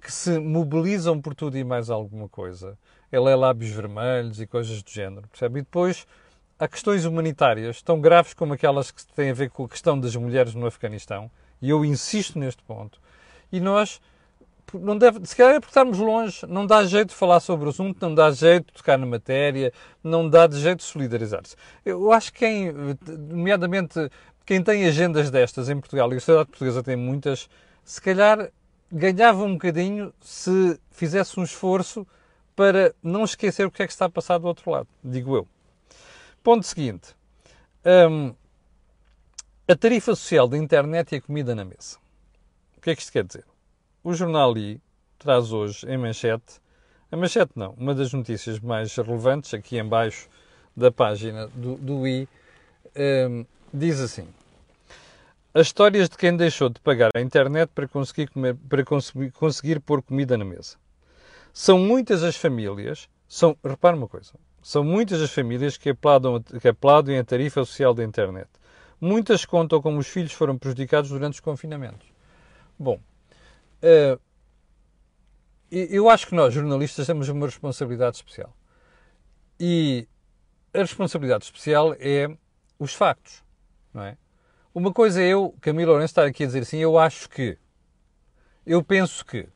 que 0.00 0.12
se 0.12 0.38
mobilizam 0.38 1.20
por 1.20 1.34
tudo 1.34 1.58
e 1.58 1.64
mais 1.64 1.90
alguma 1.90 2.28
coisa. 2.28 2.78
Ele 3.12 3.30
é 3.30 3.36
lábios 3.36 3.70
vermelhos 3.70 4.40
e 4.40 4.46
coisas 4.46 4.82
do 4.82 4.90
género, 4.90 5.28
percebe? 5.28 5.60
E 5.60 5.62
depois 5.62 6.06
há 6.58 6.66
questões 6.66 7.04
humanitárias 7.04 7.82
tão 7.82 8.00
graves 8.00 8.32
como 8.32 8.54
aquelas 8.54 8.90
que 8.90 9.04
têm 9.14 9.30
a 9.30 9.34
ver 9.34 9.50
com 9.50 9.64
a 9.64 9.68
questão 9.68 9.98
das 9.98 10.16
mulheres 10.16 10.54
no 10.54 10.66
Afeganistão, 10.66 11.30
e 11.60 11.70
eu 11.70 11.84
insisto 11.84 12.38
neste 12.38 12.62
ponto, 12.62 13.00
e 13.52 13.60
nós 13.60 14.00
não 14.78 14.96
deve, 14.96 15.24
se 15.26 15.34
calhar 15.34 15.54
é 15.54 15.60
porque 15.60 15.70
estamos 15.70 15.98
longe, 15.98 16.46
não 16.46 16.66
dá 16.66 16.84
jeito 16.84 17.10
de 17.10 17.14
falar 17.14 17.40
sobre 17.40 17.66
o 17.66 17.70
assunto, 17.70 17.98
não 18.00 18.14
dá 18.14 18.30
jeito 18.30 18.66
de 18.66 18.72
tocar 18.74 18.98
na 18.98 19.06
matéria, 19.06 19.72
não 20.02 20.28
dá 20.28 20.46
de 20.46 20.58
jeito 20.60 20.78
de 20.78 20.84
solidarizar-se. 20.84 21.56
Eu 21.84 22.12
acho 22.12 22.32
que 22.32 22.40
quem, 22.40 22.72
nomeadamente 23.28 24.10
quem 24.44 24.62
tem 24.62 24.86
agendas 24.86 25.30
destas 25.30 25.68
em 25.68 25.78
Portugal, 25.78 26.12
e 26.12 26.16
a 26.16 26.20
sociedade 26.20 26.48
portuguesa 26.48 26.82
tem 26.82 26.96
muitas, 26.96 27.48
se 27.84 28.00
calhar 28.00 28.50
ganhava 28.90 29.44
um 29.44 29.52
bocadinho 29.52 30.12
se 30.20 30.78
fizesse 30.90 31.38
um 31.38 31.44
esforço 31.44 32.06
para 32.56 32.94
não 33.02 33.24
esquecer 33.24 33.66
o 33.66 33.70
que 33.70 33.82
é 33.82 33.86
que 33.86 33.92
está 33.92 34.06
a 34.06 34.10
passar 34.10 34.38
do 34.38 34.46
outro 34.46 34.70
lado, 34.70 34.88
digo 35.02 35.36
eu. 35.36 35.48
Ponto 36.42 36.66
seguinte. 36.66 37.14
Hum, 37.84 38.34
a 39.68 39.76
tarifa 39.76 40.14
social 40.14 40.48
da 40.48 40.58
internet 40.58 41.12
e 41.12 41.16
a 41.16 41.20
comida 41.20 41.54
na 41.54 41.64
mesa. 41.64 41.96
O 42.76 42.80
que 42.80 42.90
é 42.90 42.96
que 42.96 43.02
isto 43.02 43.12
quer 43.12 43.24
dizer? 43.24 43.44
O 44.02 44.14
jornal 44.14 44.56
I 44.56 44.80
traz 45.18 45.52
hoje 45.52 45.86
em 45.86 45.98
manchete, 45.98 46.58
a 47.12 47.16
manchete 47.18 47.52
não, 47.54 47.72
uma 47.72 47.94
das 47.94 48.10
notícias 48.14 48.58
mais 48.58 48.96
relevantes 48.96 49.52
aqui 49.52 49.76
em 49.76 49.86
baixo 49.86 50.26
da 50.74 50.90
página 50.90 51.48
do, 51.48 51.76
do 51.76 52.08
I, 52.08 52.26
hum, 52.96 53.44
diz 53.74 54.00
assim: 54.00 54.26
As 55.52 55.66
histórias 55.66 56.08
de 56.08 56.16
quem 56.16 56.34
deixou 56.34 56.70
de 56.70 56.80
pagar 56.80 57.10
a 57.14 57.20
internet 57.20 57.68
para 57.74 57.86
conseguir, 57.86 58.28
comer, 58.28 58.56
para 58.70 58.82
conseguir, 58.82 59.32
conseguir 59.32 59.80
pôr 59.80 60.00
comida 60.00 60.38
na 60.38 60.46
mesa. 60.46 60.78
São 61.52 61.78
muitas 61.78 62.22
as 62.22 62.36
famílias, 62.36 63.06
são, 63.28 63.54
repare 63.62 63.98
uma 63.98 64.08
coisa, 64.08 64.32
são 64.62 64.82
muitas 64.82 65.20
as 65.20 65.30
famílias 65.30 65.76
que 65.76 65.90
aplaudam, 65.90 66.42
que 66.42 66.68
aplaudem 66.68 67.18
a 67.18 67.24
tarifa 67.24 67.62
social 67.66 67.92
da 67.92 68.02
internet. 68.02 68.48
Muitas 68.98 69.44
contam 69.44 69.82
como 69.82 69.98
os 69.98 70.06
filhos 70.06 70.32
foram 70.32 70.56
prejudicados 70.56 71.10
durante 71.10 71.34
os 71.34 71.40
confinamentos. 71.40 72.08
Bom, 72.78 72.98
uh, 73.82 74.20
eu 75.70 76.10
acho 76.10 76.26
que 76.26 76.34
nós, 76.34 76.52
jornalistas, 76.52 77.06
temos 77.06 77.28
uma 77.28 77.46
responsabilidade 77.46 78.16
especial. 78.16 78.54
E 79.58 80.08
a 80.74 80.78
responsabilidade 80.78 81.44
especial 81.44 81.94
é 81.98 82.28
os 82.78 82.94
factos 82.94 83.42
não 83.92 84.02
é? 84.02 84.16
Uma 84.74 84.92
coisa 84.92 85.20
é 85.20 85.26
eu, 85.26 85.54
Camilo 85.60 85.90
Lourenço, 85.90 86.12
estar 86.12 86.24
aqui 86.24 86.44
a 86.44 86.46
dizer 86.46 86.60
assim, 86.60 86.78
eu 86.78 86.98
acho 86.98 87.28
que, 87.28 87.58
eu 88.64 88.82
penso 88.84 89.24
que, 89.24 89.48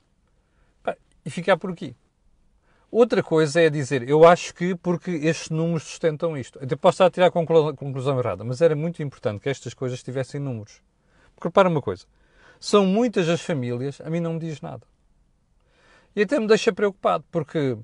pá, 0.82 0.96
e 1.24 1.30
ficar 1.30 1.56
por 1.56 1.70
aqui. 1.70 1.96
Outra 2.90 3.22
coisa 3.22 3.60
é 3.60 3.70
dizer, 3.70 4.08
eu 4.08 4.24
acho 4.24 4.54
que, 4.54 4.74
porque 4.76 5.10
estes 5.10 5.50
números 5.50 5.84
sustentam 5.84 6.36
isto. 6.36 6.62
Até 6.62 6.76
posso 6.76 6.96
estar 6.96 7.06
a 7.06 7.10
tirar 7.10 7.26
a 7.26 7.30
conclusão, 7.74 8.18
errada, 8.18 8.44
mas 8.44 8.60
era 8.60 8.76
muito 8.76 9.02
importante 9.02 9.40
que 9.40 9.48
estas 9.48 9.74
coisas 9.74 10.02
tivessem 10.02 10.40
números. 10.40 10.80
Porque 11.34 11.48
repara 11.48 11.68
uma 11.68 11.82
coisa, 11.82 12.06
são 12.58 12.86
muitas 12.86 13.28
as 13.28 13.40
famílias, 13.40 14.00
a 14.00 14.10
mim 14.10 14.20
não 14.20 14.34
me 14.34 14.40
diz 14.40 14.60
nada. 14.60 14.86
E 16.14 16.22
até 16.22 16.38
me 16.38 16.46
deixa 16.46 16.72
preocupado, 16.72 17.24
porque 17.30 17.76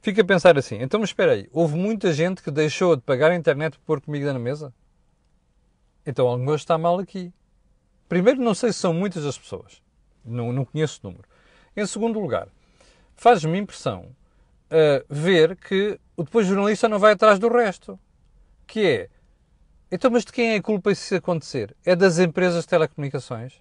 fica 0.00 0.22
a 0.22 0.24
pensar 0.24 0.58
assim, 0.58 0.76
então 0.80 1.00
mas 1.00 1.10
espera 1.10 1.32
aí, 1.32 1.48
houve 1.52 1.76
muita 1.76 2.12
gente 2.12 2.42
que 2.42 2.50
deixou 2.50 2.96
de 2.96 3.02
pagar 3.02 3.30
a 3.30 3.34
internet 3.34 3.72
para 3.78 3.86
pôr 3.86 4.00
comida 4.00 4.32
na 4.32 4.38
mesa? 4.38 4.72
Então 6.04 6.26
alguma 6.26 6.46
coisa 6.46 6.62
está 6.62 6.78
mal 6.78 6.98
aqui. 6.98 7.32
Primeiro, 8.08 8.40
não 8.40 8.54
sei 8.54 8.72
se 8.72 8.78
são 8.78 8.94
muitas 8.94 9.26
as 9.26 9.36
pessoas. 9.36 9.82
Não, 10.24 10.52
não 10.52 10.64
conheço 10.64 11.00
o 11.02 11.10
número. 11.10 11.28
Em 11.76 11.84
segundo 11.84 12.20
lugar, 12.20 12.48
faz-me 13.16 13.58
impressão 13.58 14.14
uh, 14.70 15.04
ver 15.08 15.56
que 15.56 15.98
o 16.16 16.22
depois 16.22 16.46
jornalista 16.46 16.88
não 16.88 16.98
vai 16.98 17.12
atrás 17.12 17.38
do 17.38 17.48
resto. 17.48 17.98
Que 18.66 18.86
é, 18.86 19.08
então, 19.90 20.10
mas 20.10 20.24
de 20.24 20.32
quem 20.32 20.54
é 20.54 20.56
a 20.56 20.62
culpa 20.62 20.94
se 20.94 21.02
isso 21.02 21.14
acontecer? 21.14 21.76
É 21.84 21.94
das 21.94 22.18
empresas 22.18 22.62
de 22.62 22.68
telecomunicações? 22.68 23.54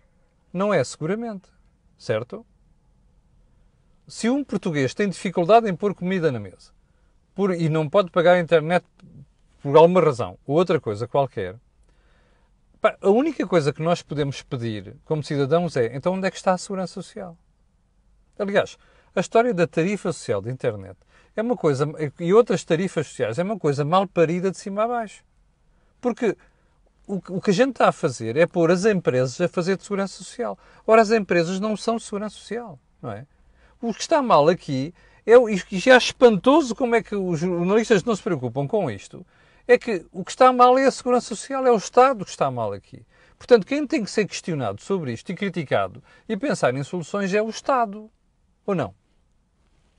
Não 0.55 0.73
é, 0.73 0.81
seguramente. 0.85 1.49
Certo? 1.97 2.45
Se 4.07 4.29
um 4.29 4.41
português 4.41 4.93
tem 4.93 5.09
dificuldade 5.09 5.69
em 5.69 5.75
pôr 5.75 5.93
comida 5.93 6.31
na 6.31 6.39
mesa 6.39 6.71
por, 7.33 7.53
e 7.53 7.67
não 7.67 7.89
pode 7.89 8.09
pagar 8.09 8.35
a 8.35 8.39
internet 8.39 8.85
por 9.61 9.75
alguma 9.75 9.99
razão 9.99 10.39
ou 10.47 10.55
outra 10.55 10.79
coisa 10.79 11.09
qualquer, 11.09 11.59
a 13.01 13.09
única 13.09 13.45
coisa 13.45 13.73
que 13.73 13.81
nós 13.81 14.01
podemos 14.01 14.41
pedir 14.43 14.95
como 15.03 15.21
cidadãos 15.21 15.75
é 15.75 15.93
então 15.93 16.13
onde 16.13 16.25
é 16.27 16.31
que 16.31 16.37
está 16.37 16.53
a 16.53 16.57
segurança 16.57 16.93
social? 16.93 17.37
Aliás, 18.39 18.77
a 19.13 19.19
história 19.19 19.53
da 19.53 19.67
tarifa 19.67 20.13
social 20.13 20.41
da 20.41 20.49
internet 20.49 20.95
é 21.35 21.41
uma 21.41 21.57
coisa, 21.57 21.85
e 22.17 22.33
outras 22.33 22.63
tarifas 22.63 23.07
sociais, 23.07 23.37
é 23.37 23.43
uma 23.43 23.59
coisa 23.59 23.83
mal 23.83 24.07
parida 24.07 24.51
de 24.51 24.57
cima 24.57 24.83
a 24.83 24.87
baixo. 24.87 25.21
Porque 25.99 26.37
o, 27.07 27.15
o 27.37 27.41
que 27.41 27.51
a 27.51 27.53
gente 27.53 27.71
está 27.71 27.89
a 27.89 27.91
fazer 27.91 28.37
é 28.37 28.45
pôr 28.45 28.71
as 28.71 28.85
empresas 28.85 29.39
a 29.41 29.47
fazer 29.47 29.77
de 29.77 29.83
segurança 29.83 30.17
social. 30.17 30.57
Ora, 30.85 31.01
as 31.01 31.11
empresas 31.11 31.59
não 31.59 31.75
são 31.77 31.99
segurança 31.99 32.35
social, 32.35 32.79
não 33.01 33.11
é? 33.11 33.25
O 33.81 33.93
que 33.93 34.01
está 34.01 34.21
mal 34.21 34.47
aqui 34.47 34.93
é, 35.25 35.33
e 35.35 35.79
já 35.79 35.95
é 35.95 35.97
espantoso 35.97 36.75
como 36.75 36.95
é 36.95 37.01
que 37.01 37.15
os 37.15 37.39
jornalistas 37.39 38.03
não 38.03 38.15
se 38.15 38.21
preocupam 38.21 38.67
com 38.67 38.89
isto, 38.89 39.25
é 39.67 39.77
que 39.77 40.05
o 40.11 40.23
que 40.23 40.31
está 40.31 40.53
mal 40.53 40.77
é 40.77 40.85
a 40.85 40.91
segurança 40.91 41.29
social, 41.29 41.65
é 41.65 41.71
o 41.71 41.77
Estado 41.77 42.23
que 42.23 42.31
está 42.31 42.51
mal 42.51 42.71
aqui. 42.73 43.05
Portanto, 43.37 43.65
quem 43.65 43.85
tem 43.85 44.03
que 44.03 44.09
ser 44.09 44.25
questionado 44.27 44.81
sobre 44.81 45.11
isto 45.11 45.31
e 45.31 45.35
criticado 45.35 46.03
e 46.29 46.37
pensar 46.37 46.73
em 46.75 46.83
soluções 46.83 47.33
é 47.33 47.41
o 47.41 47.49
Estado. 47.49 48.09
Ou 48.65 48.75
não? 48.75 48.93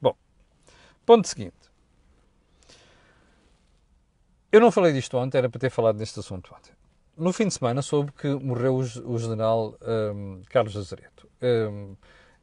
Bom, 0.00 0.16
ponto 1.04 1.28
seguinte. 1.28 1.54
Eu 4.50 4.60
não 4.60 4.70
falei 4.70 4.92
disto 4.92 5.16
ontem, 5.18 5.38
era 5.38 5.50
para 5.50 5.60
ter 5.60 5.70
falado 5.70 5.98
deste 5.98 6.18
assunto 6.20 6.54
ontem. 6.56 6.72
No 7.16 7.32
fim 7.32 7.48
de 7.48 7.54
semana 7.54 7.80
soube 7.80 8.12
que 8.12 8.28
morreu 8.28 8.76
o, 8.76 9.18
general 9.18 9.74
um, 10.14 10.42
Carlos 10.50 10.76
Azeredo. 10.76 11.26
Um, 11.40 11.96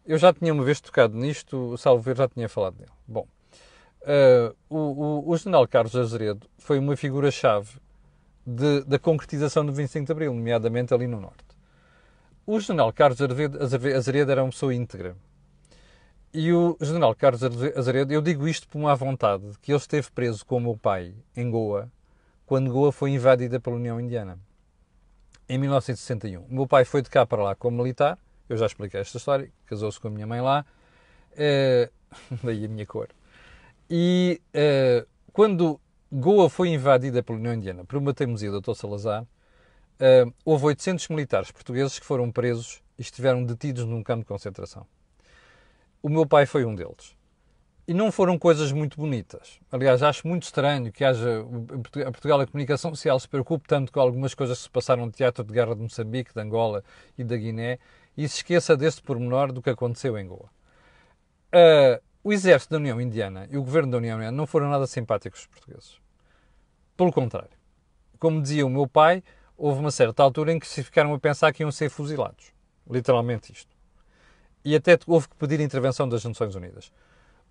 eu 0.04 0.18
já 0.18 0.34
tinha 0.34 0.52
uma 0.52 0.64
vez 0.64 0.82
tocado 0.82 1.16
nisto, 1.16 1.78
Salvo 1.78 2.12
já 2.16 2.28
tinha 2.28 2.50
falado 2.50 2.78
dele. 2.78 2.90
Bom, 3.08 3.28
uh, 4.02 4.56
o, 4.68 4.78
o, 4.78 5.30
o, 5.30 5.38
general 5.38 5.68
Carlos 5.68 5.96
Azeredo 5.96 6.48
foi 6.58 6.80
uma 6.80 6.98
figura-chave 6.98 7.80
da 8.88 8.98
concretização 8.98 9.64
do 9.64 9.72
25 9.72 10.08
de 10.08 10.12
Abril, 10.12 10.34
nomeadamente 10.34 10.92
ali 10.92 11.06
no 11.06 11.22
Norte. 11.22 11.46
O 12.46 12.60
general 12.60 12.92
Carlos 12.92 13.20
Azeredo 13.22 14.32
era 14.32 14.44
uma 14.44 14.50
pessoa 14.50 14.74
íntegra. 14.74 15.16
E 16.34 16.52
o 16.52 16.76
general 16.82 17.14
Carlos 17.14 17.44
Azeredo, 17.44 18.12
eu 18.12 18.24
digo 18.24 18.48
isto 18.48 18.68
por 18.68 18.80
uma 18.80 18.96
vontade, 18.96 19.46
que 19.62 19.72
ele 19.72 19.78
esteve 19.78 20.10
preso 20.10 20.44
com 20.44 20.58
o 20.58 20.62
meu 20.62 20.76
pai 20.76 21.14
em 21.38 21.50
Goa, 21.52 21.92
quando 22.44 22.72
Goa 22.72 22.92
foi 22.92 23.12
invadida 23.12 23.60
pela 23.60 23.76
União 23.76 24.02
Indiana, 24.02 24.40
em 25.48 25.58
1961. 25.58 26.44
O 26.44 26.54
meu 26.54 26.68
pai 26.68 26.86
foi 26.86 27.02
de 27.02 27.10
cá 27.10 27.26
para 27.26 27.44
lá 27.44 27.56
como 27.56 27.78
militar, 27.78 28.18
eu 28.50 28.58
já 28.58 28.66
expliquei 28.66 29.00
esta 29.00 29.18
história, 29.18 29.52
casou-se 29.66 30.00
com 30.00 30.08
a 30.08 30.12
minha 30.12 30.28
mãe 30.28 30.42
lá, 30.42 30.66
uh, 31.32 31.92
daí 32.44 32.66
a 32.66 32.68
minha 32.68 32.86
cor. 32.86 33.10
E 33.90 34.42
uh, 34.56 35.08
quando 35.32 35.80
Goa 36.12 36.50
foi 36.50 36.70
invadida 36.70 37.24
pela 37.24 37.40
União 37.40 37.54
Indiana 37.54 37.84
por 37.86 37.98
uma 37.98 38.14
teimosia 38.14 38.52
do 38.52 38.62
Dr. 38.62 38.76
Salazar, 38.76 39.24
uh, 39.24 40.34
houve 40.46 40.66
800 40.66 41.08
militares 41.10 41.52
portugueses 41.52 42.00
que 42.00 42.06
foram 42.06 42.32
presos 42.32 42.82
e 42.98 43.02
estiveram 43.02 43.44
detidos 43.44 43.86
num 43.86 44.04
campo 44.04 44.22
de 44.22 44.28
concentração. 44.28 44.86
O 46.02 46.10
meu 46.10 46.26
pai 46.26 46.46
foi 46.46 46.66
um 46.66 46.76
deles. 46.76 47.16
E 47.86 47.94
não 47.94 48.12
foram 48.12 48.40
coisas 48.40 48.72
muito 48.72 48.98
bonitas. 48.98 49.60
Aliás, 49.70 50.02
acho 50.02 50.26
muito 50.26 50.44
estranho 50.44 50.90
que 50.90 51.04
haja 51.04 51.42
a 52.08 52.12
Portugal 52.12 52.40
a 52.40 52.48
comunicação 52.48 52.92
social 52.96 53.20
se 53.20 53.28
preocupe 53.28 53.68
tanto 53.68 53.92
com 53.92 54.00
algumas 54.00 54.34
coisas 54.34 54.58
que 54.58 54.64
se 54.64 54.70
passaram 54.70 55.06
no 55.06 55.12
teatro 55.12 55.44
de 55.44 55.54
guerra 55.54 55.76
de 55.76 55.82
Moçambique, 55.82 56.34
de 56.34 56.40
Angola 56.40 56.82
e 57.18 57.26
da 57.26 57.36
Guiné 57.36 57.80
e 58.16 58.28
se 58.28 58.38
esqueça 58.38 58.78
deste 58.78 59.02
pormenor 59.02 59.52
do 59.52 59.62
que 59.62 59.70
aconteceu 59.70 60.18
em 60.18 60.26
Goa. 60.26 60.50
Uh, 61.54 62.02
o 62.24 62.32
exército 62.32 62.72
da 62.72 62.78
União 62.78 63.02
Indiana 63.02 63.48
e 63.52 63.58
o 63.58 63.64
governo 63.64 63.92
da 63.92 63.98
União 63.98 64.16
Indiana 64.16 64.36
não 64.36 64.48
foram 64.48 64.70
nada 64.70 64.88
simpáticos 64.88 65.42
aos 65.42 65.48
portugueses. 65.48 65.98
Pelo 66.96 67.12
contrário. 67.12 67.58
Como 68.18 68.42
dizia 68.42 68.66
o 68.66 68.70
meu 68.70 68.88
pai, 68.88 69.22
houve 69.58 69.82
uma 69.82 69.92
certa 69.92 70.24
altura 70.24 70.54
em 70.54 70.60
que 70.60 70.68
se 70.68 70.84
ficaram 70.84 71.14
a 71.14 71.20
pensar 71.20 71.52
que 71.52 71.64
iam 71.64 71.72
ser 71.72 71.90
fuzilados. 71.90 72.54
Literalmente 72.90 73.52
isto. 73.52 73.76
E 74.64 74.74
até 74.74 74.98
houve 75.06 75.28
que 75.28 75.36
pedir 75.36 75.60
intervenção 75.60 76.08
das 76.08 76.24
Nações 76.24 76.56
Unidas. 76.56 76.94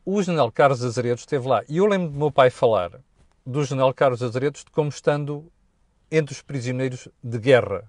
O 0.05 0.21
general 0.21 0.51
Carlos 0.51 0.85
Azaredo 0.85 1.21
esteve 1.21 1.47
lá. 1.47 1.63
E 1.69 1.77
eu 1.77 1.87
lembro 1.87 2.11
do 2.11 2.19
meu 2.19 2.33
pai 2.33 2.51
falar 2.51 2.91
do 3.47 3.65
general 3.65 3.95
Carlos 3.95 4.21
Azaredo 4.21 4.59
como 4.73 4.89
estando 4.89 5.47
entre 6.11 6.35
os 6.35 6.43
prisioneiros 6.43 7.09
de 7.23 7.39
guerra 7.39 7.89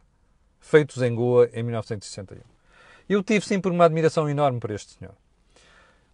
feitos 0.60 1.01
em 1.01 1.13
Goa 1.13 1.50
em 1.53 1.63
1961. 1.63 2.41
Eu 3.10 3.24
tive 3.24 3.43
sempre 3.43 3.72
uma 3.72 3.86
admiração 3.86 4.29
enorme 4.29 4.60
por 4.60 4.70
este 4.70 4.93
senhor. 4.98 5.15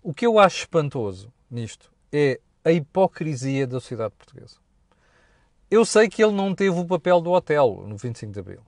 O 0.02 0.14
que 0.14 0.26
eu 0.26 0.40
acho 0.40 0.60
espantoso 0.60 1.32
nisto 1.52 1.92
é 2.12 2.40
a 2.64 2.72
hipocrisia 2.72 3.68
da 3.68 3.82
sociedade 3.82 4.14
portuguesa. 4.18 4.56
Eu 5.70 5.84
sei 5.84 6.08
que 6.08 6.24
ele 6.24 6.34
não 6.34 6.56
teve 6.56 6.80
o 6.80 6.86
papel 6.86 7.20
do 7.20 7.32
hotel 7.32 7.84
no 7.86 7.98
25 7.98 8.32
de 8.32 8.40
Abril, 8.40 8.62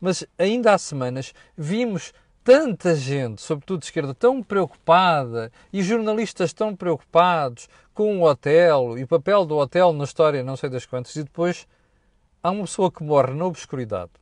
mas 0.00 0.24
ainda 0.38 0.72
há 0.72 0.78
semanas 0.78 1.32
vimos 1.56 2.12
tanta 2.48 2.94
gente, 2.94 3.42
sobretudo 3.42 3.80
de 3.80 3.84
esquerda, 3.84 4.14
tão 4.14 4.42
preocupada 4.42 5.52
e 5.70 5.82
jornalistas 5.82 6.54
tão 6.54 6.74
preocupados 6.74 7.68
com 7.92 8.18
o 8.18 8.24
hotel 8.24 8.96
e 8.96 9.02
o 9.02 9.06
papel 9.06 9.44
do 9.44 9.54
hotel 9.54 9.92
na 9.92 10.04
história, 10.04 10.42
não 10.42 10.56
sei 10.56 10.70
das 10.70 10.86
quantas, 10.86 11.14
e 11.16 11.24
depois 11.24 11.68
há 12.42 12.50
uma 12.50 12.62
pessoa 12.62 12.90
que 12.90 13.02
morre 13.02 13.34
na 13.34 13.44
obscuridade, 13.44 14.12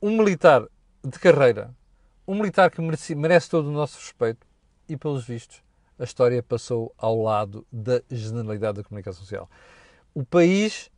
um 0.00 0.16
militar 0.16 0.66
de 1.04 1.18
carreira 1.18 1.70
um 2.26 2.34
militar 2.34 2.70
que 2.70 2.80
merece, 2.80 3.14
merece 3.14 3.50
todo 3.50 3.68
o 3.68 3.72
nosso 3.72 3.98
respeito 3.98 4.46
e, 4.88 4.96
pelos 4.96 5.26
vistos, 5.26 5.62
a 5.98 6.04
história 6.04 6.42
passou 6.42 6.94
ao 6.96 7.20
lado 7.20 7.66
da 7.70 8.00
generalidade 8.10 8.78
da 8.78 8.82
comunicação 8.82 9.20
social. 9.20 9.50
O 10.14 10.24
país, 10.24 10.90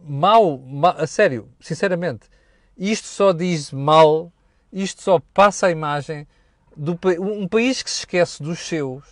mal, 0.00 0.56
mal, 0.56 0.94
a 0.96 1.06
sério, 1.06 1.46
sinceramente, 1.60 2.26
isto 2.74 3.06
só 3.06 3.32
diz 3.32 3.70
mal, 3.70 4.32
isto 4.74 5.02
só 5.02 5.20
passa 5.32 5.68
a 5.68 5.70
imagem 5.70 6.26
do 6.76 6.98
um 7.20 7.46
país 7.46 7.82
que 7.82 7.90
se 7.90 8.00
esquece 8.00 8.42
dos 8.42 8.58
seus, 8.58 9.04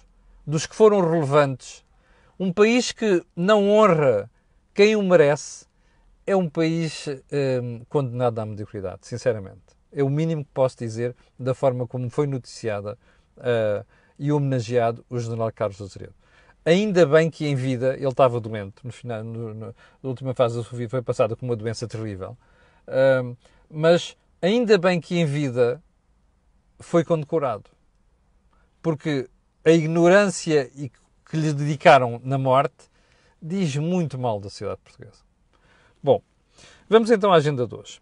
dos 0.45 0.66
que 0.66 0.75
foram 0.75 1.00
relevantes, 1.00 1.85
um 2.38 2.52
país 2.52 2.90
que 2.90 3.25
não 3.37 3.71
honra 3.71 4.28
quem 4.75 4.97
o 4.97 5.02
merece, 5.02 5.66
é 6.26 6.35
um 6.35 6.49
país 6.49 7.07
hum, 7.62 7.83
condenado 7.88 8.38
à 8.40 8.47
mediocridade, 8.47 9.07
sinceramente. 9.07 9.61
É 9.92 10.02
o 10.02 10.09
mínimo 10.09 10.45
que 10.45 10.50
posso 10.52 10.78
dizer 10.78 11.14
da 11.38 11.54
forma 11.54 11.87
como 11.87 12.09
foi 12.11 12.26
noticiada 12.26 12.99
uh, 13.37 13.85
e 14.19 14.33
homenageado 14.33 15.04
o 15.09 15.19
general 15.19 15.52
Carlos 15.52 15.81
Azeredo. 15.81 16.14
Ainda 16.64 17.04
bem 17.04 17.28
que 17.28 17.47
em 17.47 17.54
vida 17.54 17.95
ele 17.95 18.09
estava 18.09 18.40
doente. 18.40 18.76
No 18.85 18.92
final, 18.92 19.23
no, 19.23 19.52
no, 19.52 19.66
na 19.66 19.75
última 20.02 20.33
fase 20.33 20.57
da 20.57 20.64
sua 20.64 20.78
vida 20.78 20.90
foi 20.90 21.02
passada 21.02 21.37
com 21.37 21.45
uma 21.45 21.57
doença 21.57 21.87
terrível. 21.87 22.37
Uh, 22.87 23.37
mas 23.69 24.16
ainda 24.42 24.76
bem 24.76 25.00
que 25.00 25.16
em 25.16 25.25
vida 25.25 25.82
foi 26.80 27.04
condecorado. 27.04 27.70
Porque 28.82 29.30
a 29.64 29.70
ignorância 29.70 30.68
que 30.68 31.37
lhe 31.37 31.52
dedicaram 31.52 32.20
na 32.25 32.37
morte 32.37 32.90
diz 33.40 33.76
muito 33.76 34.18
mal 34.18 34.40
da 34.40 34.50
sociedade 34.50 34.80
portuguesa. 34.82 35.22
Bom, 36.02 36.20
vamos 36.88 37.11
então 37.11 37.32
à 37.32 37.37
agenda 37.37 37.66
de 37.66 37.75
hoje. 37.75 38.00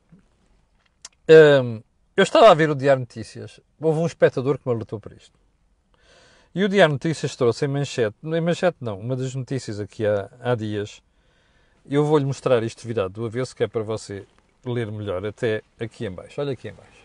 Um, 1.28 1.82
eu 2.16 2.24
estava 2.24 2.50
a 2.50 2.54
ver 2.54 2.70
o 2.70 2.74
Diário 2.74 3.00
Notícias. 3.00 3.60
Houve 3.80 4.00
um 4.00 4.06
espectador 4.06 4.58
que 4.58 4.66
me 4.66 4.74
alertou 4.74 4.98
para 4.98 5.14
isto. 5.14 5.38
E 6.54 6.64
o 6.64 6.68
Diário 6.68 6.94
Notícias 6.94 7.36
trouxe 7.36 7.66
em 7.66 7.68
manchete, 7.68 8.16
em 8.24 8.40
manchete 8.40 8.78
não, 8.80 8.98
uma 8.98 9.14
das 9.14 9.34
notícias 9.34 9.78
aqui 9.78 10.04
há, 10.04 10.28
há 10.40 10.54
dias. 10.54 11.00
Eu 11.88 12.04
vou-lhe 12.04 12.24
mostrar 12.24 12.62
isto 12.62 12.86
virado 12.86 13.12
do 13.12 13.26
avesso, 13.26 13.54
que 13.54 13.62
é 13.62 13.68
para 13.68 13.82
você 13.82 14.26
ler 14.64 14.90
melhor, 14.90 15.24
até 15.24 15.62
aqui 15.78 16.06
em 16.06 16.10
baixo. 16.10 16.40
Olha 16.40 16.52
aqui 16.52 16.68
em 16.68 16.72
baixo. 16.74 17.00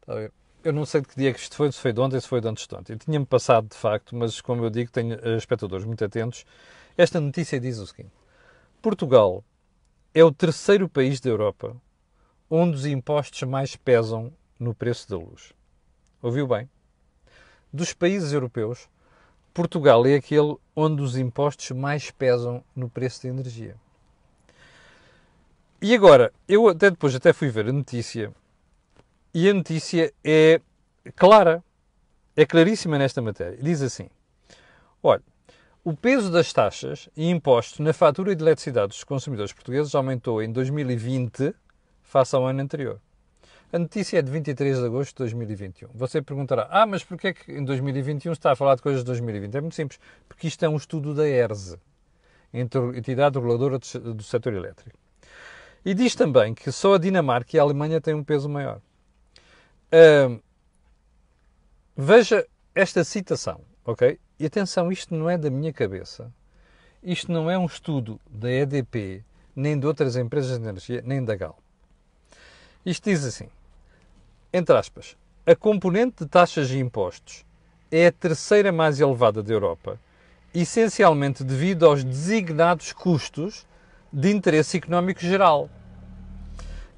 Está 0.00 0.12
a 0.12 0.16
ver? 0.16 0.32
Eu 0.64 0.72
não 0.72 0.84
sei 0.84 1.00
de 1.00 1.08
que 1.08 1.16
dia 1.16 1.32
que 1.32 1.38
isto 1.38 1.54
foi, 1.54 1.70
se 1.70 1.78
foi 1.78 1.92
de 1.92 2.00
ontem, 2.00 2.20
se 2.20 2.26
foi 2.26 2.40
de 2.40 2.48
antes 2.48 2.66
de 2.66 2.74
ontem. 2.74 2.96
Tinha-me 2.96 3.24
passado, 3.24 3.68
de 3.68 3.76
facto, 3.76 4.16
mas 4.16 4.40
como 4.40 4.64
eu 4.64 4.70
digo, 4.70 4.90
tenho 4.90 5.14
eh, 5.14 5.36
espectadores 5.36 5.84
muito 5.84 6.04
atentos. 6.04 6.44
Esta 6.96 7.20
notícia 7.20 7.60
diz 7.60 7.78
o 7.78 7.86
seguinte. 7.86 8.12
Portugal 8.82 9.44
é 10.12 10.24
o 10.24 10.32
terceiro 10.32 10.88
país 10.88 11.20
da 11.20 11.30
Europa 11.30 11.76
onde 12.50 12.76
os 12.76 12.86
impostos 12.86 13.42
mais 13.42 13.76
pesam 13.76 14.32
no 14.58 14.74
preço 14.74 15.08
da 15.08 15.16
luz. 15.16 15.52
Ouviu 16.22 16.46
bem? 16.46 16.68
Dos 17.72 17.92
países 17.92 18.32
europeus, 18.32 18.88
Portugal 19.52 20.06
é 20.06 20.14
aquele 20.14 20.56
onde 20.74 21.02
os 21.02 21.16
impostos 21.16 21.70
mais 21.72 22.10
pesam 22.10 22.64
no 22.74 22.88
preço 22.88 23.22
da 23.22 23.28
energia. 23.28 23.76
E 25.80 25.94
agora, 25.94 26.32
eu 26.48 26.68
até 26.68 26.90
depois 26.90 27.14
até 27.14 27.32
fui 27.32 27.50
ver 27.50 27.68
a 27.68 27.72
notícia 27.72 28.32
e 29.32 29.48
a 29.48 29.54
notícia 29.54 30.12
é 30.24 30.60
clara, 31.14 31.62
é 32.34 32.44
claríssima 32.44 32.98
nesta 32.98 33.22
matéria. 33.22 33.56
Diz 33.62 33.80
assim: 33.80 34.10
olha, 35.00 35.22
o 35.84 35.96
peso 35.96 36.32
das 36.32 36.52
taxas 36.52 37.08
e 37.16 37.30
impostos 37.30 37.78
na 37.78 37.92
fatura 37.92 38.34
de 38.34 38.42
eletricidade 38.42 38.88
dos 38.88 39.04
consumidores 39.04 39.52
portugueses 39.52 39.94
aumentou 39.94 40.42
em 40.42 40.50
2020 40.50 41.54
face 42.02 42.34
ao 42.34 42.44
ano 42.44 42.60
anterior. 42.60 43.00
A 43.72 43.78
notícia 43.78 44.18
é 44.18 44.22
de 44.22 44.32
23 44.32 44.78
de 44.78 44.84
agosto 44.84 45.10
de 45.10 45.18
2021. 45.18 45.90
Você 45.94 46.20
perguntará, 46.20 46.66
ah, 46.72 46.86
mas 46.86 47.04
porquê 47.04 47.28
é 47.28 47.32
que 47.32 47.52
em 47.52 47.64
2021 47.64 48.32
está 48.32 48.50
a 48.50 48.56
falar 48.56 48.74
de 48.74 48.82
coisas 48.82 49.02
de 49.02 49.06
2020? 49.06 49.54
É 49.54 49.60
muito 49.60 49.76
simples, 49.76 50.00
porque 50.28 50.48
isto 50.48 50.64
é 50.64 50.68
um 50.68 50.76
estudo 50.76 51.14
da 51.14 51.28
ERSE, 51.28 51.78
entidade 52.52 53.38
reguladora 53.38 53.78
do 53.78 54.22
setor 54.24 54.54
elétrico. 54.54 54.98
E 55.84 55.94
diz 55.94 56.14
também 56.14 56.54
que 56.54 56.70
só 56.72 56.94
a 56.94 56.98
Dinamarca 56.98 57.56
e 57.56 57.60
a 57.60 57.62
Alemanha 57.62 58.00
têm 58.00 58.14
um 58.14 58.24
peso 58.24 58.48
maior. 58.48 58.80
Uh, 59.92 60.40
veja 61.96 62.46
esta 62.74 63.02
citação, 63.04 63.60
ok? 63.84 64.18
E 64.38 64.46
atenção, 64.46 64.92
isto 64.92 65.14
não 65.14 65.28
é 65.28 65.38
da 65.38 65.50
minha 65.50 65.72
cabeça. 65.72 66.32
Isto 67.02 67.32
não 67.32 67.50
é 67.50 67.56
um 67.56 67.66
estudo 67.66 68.20
da 68.28 68.50
EDP, 68.50 69.24
nem 69.54 69.78
de 69.78 69.86
outras 69.86 70.16
empresas 70.16 70.58
de 70.58 70.68
energia, 70.68 71.02
nem 71.04 71.24
da 71.24 71.34
GAL. 71.34 71.58
Isto 72.84 73.10
diz 73.10 73.24
assim, 73.24 73.48
entre 74.52 74.76
aspas, 74.76 75.16
a 75.46 75.54
componente 75.56 76.24
de 76.24 76.30
taxas 76.30 76.70
e 76.70 76.78
impostos 76.78 77.44
é 77.90 78.06
a 78.06 78.12
terceira 78.12 78.70
mais 78.70 79.00
elevada 79.00 79.42
da 79.42 79.52
Europa, 79.52 79.98
essencialmente 80.54 81.42
devido 81.42 81.86
aos 81.86 82.04
designados 82.04 82.92
custos 82.92 83.66
de 84.12 84.30
interesse 84.30 84.76
económico 84.76 85.20
geral, 85.20 85.68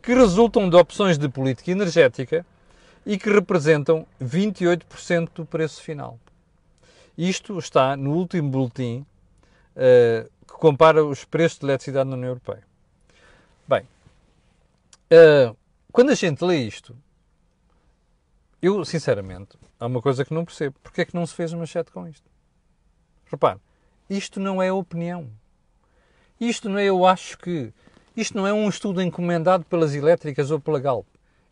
que 0.03 0.15
resultam 0.15 0.69
de 0.69 0.77
opções 0.77 1.19
de 1.19 1.29
política 1.29 1.71
energética 1.71 2.47
e 3.05 3.19
que 3.19 3.31
representam 3.31 4.07
28% 4.23 5.31
do 5.35 5.45
preço 5.45 5.83
final. 5.83 6.19
Isto 7.17 7.59
está 7.59 7.97
no 7.97 8.13
último 8.13 8.49
boletim 8.49 9.05
uh, 9.77 10.31
que 10.47 10.55
compara 10.55 11.05
os 11.05 11.25
preços 11.25 11.59
de 11.59 11.67
eletricidade 11.67 12.09
na 12.09 12.17
União 12.17 12.31
Europeia. 12.31 12.63
Bem, 13.67 13.83
uh, 15.13 15.57
quando 15.93 16.11
a 16.11 16.15
gente 16.15 16.45
lê 16.45 16.59
isto, 16.59 16.97
eu, 18.63 18.85
sinceramente, 18.85 19.59
há 19.79 19.87
uma 19.87 20.03
coisa 20.03 20.25
que 20.25 20.35
não 20.35 20.45
percebo. 20.45 20.77
Porquê 20.83 21.03
é 21.03 21.05
que 21.05 21.15
não 21.15 21.27
se 21.27 21.35
fez 21.35 21.53
uma 21.53 21.67
chat 21.67 21.91
com 21.91 22.07
isto? 22.07 22.29
Repare, 23.31 23.59
isto 24.09 24.39
não 24.39 24.63
é 24.63 24.73
opinião. 24.73 25.31
Isto 26.41 26.71
não 26.71 26.79
é 26.79 26.87
eu 26.87 27.05
acho 27.05 27.37
que. 27.37 27.73
Isto 28.17 28.37
não 28.37 28.47
é 28.47 28.53
um 28.53 28.69
estudo 28.69 29.03
encomendado 29.03 29.65
pelas 29.67 29.95
elétricas 29.95 30.51
ou 30.51 30.59
pela 30.59 30.81
Galp. 30.81 31.07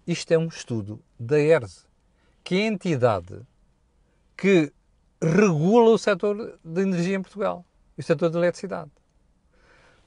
Isto 0.07 0.33
é 0.33 0.39
um 0.39 0.47
estudo 0.47 1.01
da 1.21 1.39
ERZ, 1.39 1.87
que 2.43 2.55
é 2.57 2.63
a 2.63 2.67
entidade 2.67 3.41
que 4.37 4.73
regula 5.21 5.91
o 5.91 5.99
setor 5.99 6.59
de 6.65 6.81
energia 6.81 7.17
em 7.17 7.23
Portugal, 7.23 7.65
o 7.97 8.03
setor 8.03 8.31
de 8.31 8.39
eletricidade. 8.39 8.91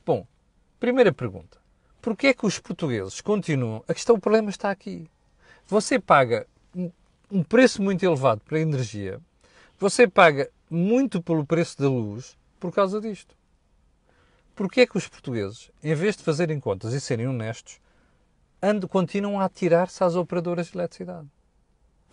Bom, 0.06 0.26
primeira 0.80 1.14
pergunta. 1.14 1.60
Porquê 2.02 2.28
é 2.28 2.34
que 2.34 2.46
os 2.46 2.58
portugueses 2.58 3.22
continuam... 3.22 3.84
A 3.88 3.94
questão, 3.94 4.16
o 4.16 4.20
problema 4.20 4.50
está 4.50 4.72
aqui. 4.72 5.08
Você 5.68 6.00
paga 6.00 6.48
um 7.32 7.44
preço 7.44 7.82
muito 7.82 8.04
elevado 8.04 8.42
para 8.42 8.58
a 8.58 8.62
energia, 8.62 9.22
você 9.78 10.08
paga 10.08 10.50
muito 10.70 11.22
pelo 11.22 11.46
preço 11.46 11.80
da 11.80 11.88
luz 11.88 12.36
por 12.60 12.74
causa 12.74 13.00
disto. 13.00 13.36
Porquê 14.56 14.82
é 14.82 14.88
que 14.88 14.98
os 14.98 15.08
portugueses, 15.08 15.72
em 15.84 15.96
vez 15.96 16.16
de 16.16 16.24
fazerem 16.24 16.60
contas 16.60 16.94
e 16.94 17.02
serem 17.02 17.28
honestos, 17.28 17.80
ando, 18.62 18.88
continuam 18.88 19.40
a 19.40 19.46
atirar-se 19.46 20.04
às 20.04 20.16
operadoras 20.16 20.68
de 20.68 20.78
eletricidade. 20.78 21.28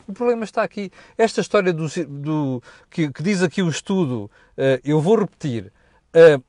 O 0.07 0.13
problema 0.13 0.45
está 0.45 0.63
aqui. 0.63 0.91
Esta 1.19 1.41
história 1.41 1.73
do, 1.73 1.87
do 2.07 2.63
que, 2.89 3.13
que, 3.13 3.23
diz 3.23 3.43
aqui 3.43 3.63
o 3.63 3.69
estudo, 3.69 4.31
uh, 4.57 4.81
eu 4.83 5.01
vou 5.01 5.19
repetir, 5.19 5.71
uh, 6.15 6.43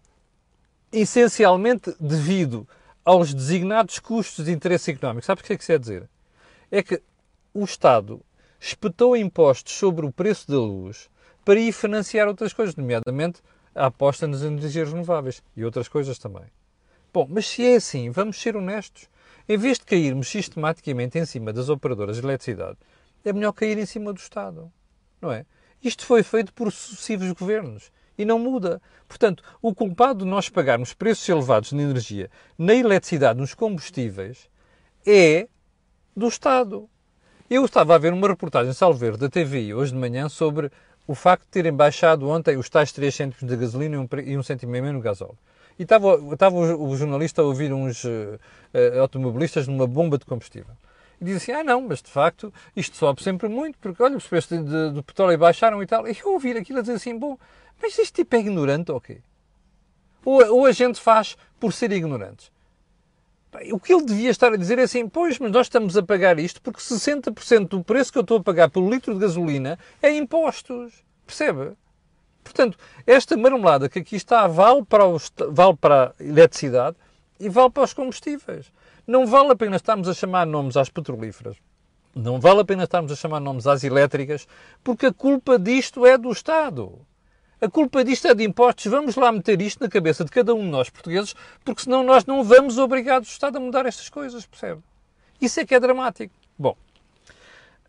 essencialmente 0.91 1.93
devido 1.99 2.67
aos 3.03 3.33
designados 3.33 3.99
custos 3.99 4.45
de 4.45 4.51
interesse 4.51 4.91
económico. 4.91 5.25
Sabe 5.25 5.41
o 5.41 5.43
que 5.43 5.51
é 5.51 5.57
que 5.57 5.63
isso 5.63 5.71
quer 5.71 5.79
dizer? 5.79 6.09
É 6.71 6.81
que 6.81 7.01
o 7.53 7.65
Estado 7.65 8.21
espetou 8.59 9.17
impostos 9.17 9.73
sobre 9.73 10.05
o 10.05 10.11
preço 10.11 10.49
da 10.49 10.59
luz 10.59 11.09
para 11.43 11.59
ir 11.59 11.71
financiar 11.71 12.27
outras 12.27 12.53
coisas, 12.53 12.75
nomeadamente 12.75 13.41
a 13.79 13.85
aposta 13.85 14.27
nas 14.27 14.43
energias 14.43 14.91
renováveis 14.91 15.41
e 15.55 15.63
outras 15.63 15.87
coisas 15.87 16.19
também. 16.19 16.43
Bom, 17.13 17.25
mas 17.29 17.47
se 17.47 17.65
é 17.65 17.77
assim, 17.77 18.11
vamos 18.11 18.39
ser 18.39 18.55
honestos. 18.57 19.07
Em 19.47 19.57
vez 19.57 19.79
de 19.79 19.85
cairmos 19.85 20.27
sistematicamente 20.27 21.17
em 21.17 21.25
cima 21.25 21.53
das 21.53 21.69
operadoras 21.69 22.17
de 22.17 22.23
eletricidade, 22.23 22.77
é 23.23 23.31
melhor 23.31 23.53
cair 23.53 23.77
em 23.77 23.85
cima 23.85 24.11
do 24.11 24.19
Estado. 24.19 24.71
Não 25.21 25.31
é? 25.31 25.45
Isto 25.81 26.05
foi 26.05 26.23
feito 26.23 26.53
por 26.53 26.71
sucessivos 26.71 27.31
governos 27.31 27.89
e 28.17 28.25
não 28.25 28.37
muda. 28.37 28.81
Portanto, 29.07 29.41
o 29.61 29.73
culpado 29.73 30.25
de 30.25 30.29
nós 30.29 30.49
pagarmos 30.49 30.93
preços 30.93 31.27
elevados 31.29 31.71
na 31.71 31.81
energia, 31.81 32.29
na 32.57 32.75
eletricidade, 32.75 33.39
nos 33.39 33.53
combustíveis, 33.53 34.49
é 35.07 35.47
do 36.15 36.27
Estado. 36.27 36.89
Eu 37.49 37.65
estava 37.65 37.95
a 37.95 37.97
ver 37.97 38.13
uma 38.13 38.27
reportagem 38.27 38.73
Salveiro 38.73 39.17
da 39.17 39.29
TVI 39.29 39.73
hoje 39.73 39.93
de 39.93 39.97
manhã 39.97 40.27
sobre 40.29 40.69
o 41.09 41.15
facto 41.15 41.45
de 41.45 41.49
terem 41.49 41.73
baixado 41.73 42.29
ontem 42.29 42.55
os 42.55 42.69
tais 42.69 42.91
3 42.91 43.15
cêntimos 43.15 43.51
de 43.51 43.57
gasolina 43.57 43.95
e 43.95 43.97
um, 43.97 44.07
e 44.23 44.37
um 44.37 44.43
cêntimo 44.43 44.75
e 44.75 44.79
meio 44.79 44.93
no 44.93 45.01
gasóleo. 45.01 45.39
E 45.79 45.81
estava, 45.81 46.15
o, 46.15 46.87
o, 46.87 46.95
jornalista 46.95 47.41
a 47.41 47.45
ouvir 47.45 47.73
uns 47.73 48.03
uh, 48.03 48.39
automobilistas 49.01 49.67
numa 49.67 49.87
bomba 49.87 50.19
de 50.19 50.25
combustível. 50.25 50.75
E 51.19 51.25
diz 51.25 51.37
assim, 51.37 51.51
ah 51.51 51.63
não, 51.63 51.81
mas 51.81 52.03
de 52.03 52.11
facto 52.11 52.53
isto 52.75 52.95
sobe 52.95 53.23
sempre 53.23 53.49
muito, 53.49 53.79
porque 53.79 54.03
olha, 54.03 54.17
os 54.17 54.27
preços 54.27 54.63
do 54.93 55.01
petróleo 55.01 55.35
baixaram 55.35 55.81
e 55.81 55.87
tal. 55.87 56.07
E 56.07 56.15
eu 56.15 56.31
ouvir 56.31 56.55
aquilo 56.55 56.77
a 56.77 56.81
dizer 56.81 56.93
assim, 56.93 57.17
bom, 57.17 57.39
mas 57.81 57.97
este 57.97 58.13
tipo 58.13 58.35
é 58.35 58.39
ignorante 58.41 58.91
ou 58.91 59.01
quê? 59.01 59.17
Ou, 60.23 60.57
ou 60.57 60.65
a 60.67 60.71
gente 60.71 61.01
faz 61.01 61.35
por 61.59 61.73
ser 61.73 61.91
ignorantes? 61.91 62.51
O 63.71 63.79
que 63.79 63.93
ele 63.93 64.05
devia 64.05 64.29
estar 64.29 64.53
a 64.53 64.57
dizer 64.57 64.77
é 64.77 64.83
assim, 64.83 65.07
pois, 65.09 65.39
mas 65.39 65.51
nós 65.51 65.65
estamos 65.65 65.97
a 65.97 66.03
pagar 66.03 66.37
isto 66.37 66.61
porque 66.61 66.79
60% 66.79 67.67
do 67.67 67.83
preço 67.83 68.11
que 68.11 68.17
eu 68.17 68.21
estou 68.21 68.37
a 68.37 68.43
pagar 68.43 68.69
pelo 68.69 68.89
litro 68.89 69.13
de 69.13 69.19
gasolina 69.19 69.79
é 70.01 70.15
impostos. 70.15 71.03
Percebe? 71.25 71.71
Portanto, 72.43 72.77
esta 73.05 73.35
marmelada 73.35 73.89
que 73.89 73.99
aqui 73.99 74.15
está 74.15 74.47
vale 74.47 74.83
para, 74.85 75.05
os, 75.05 75.31
vale 75.49 75.75
para 75.77 76.13
a 76.19 76.23
eletricidade 76.23 76.95
e 77.39 77.49
vale 77.49 77.71
para 77.71 77.83
os 77.83 77.93
combustíveis. 77.93 78.71
Não 79.05 79.25
vale 79.25 79.51
a 79.51 79.55
pena 79.55 79.75
estarmos 79.77 80.07
a 80.07 80.13
chamar 80.13 80.45
nomes 80.45 80.77
às 80.77 80.89
petrolíferas. 80.89 81.57
Não 82.13 82.39
vale 82.39 82.61
a 82.61 82.65
pena 82.65 82.83
estarmos 82.83 83.11
a 83.11 83.15
chamar 83.15 83.39
nomes 83.39 83.65
às 83.65 83.83
elétricas, 83.83 84.47
porque 84.83 85.07
a 85.07 85.13
culpa 85.13 85.57
disto 85.57 86.05
é 86.05 86.17
do 86.17 86.31
Estado. 86.31 86.99
A 87.61 87.69
culpa 87.69 88.03
disto 88.03 88.27
é 88.27 88.33
de 88.33 88.43
impostos. 88.43 88.85
Vamos 88.85 89.15
lá 89.15 89.31
meter 89.31 89.61
isto 89.61 89.81
na 89.81 89.89
cabeça 89.89 90.23
de 90.23 90.31
cada 90.31 90.53
um 90.53 90.61
de 90.61 90.69
nós 90.69 90.89
portugueses, 90.89 91.35
porque 91.63 91.83
senão 91.83 92.03
nós 92.03 92.25
não 92.25 92.43
vamos 92.43 92.77
obrigar 92.77 93.19
o 93.19 93.23
Estado 93.23 93.57
a 93.57 93.59
mudar 93.59 93.85
estas 93.85 94.09
coisas, 94.09 94.45
percebe? 94.45 94.81
Isso 95.41 95.59
é 95.59 95.65
que 95.65 95.75
é 95.75 95.79
dramático. 95.79 96.33
Bom, 96.57 96.75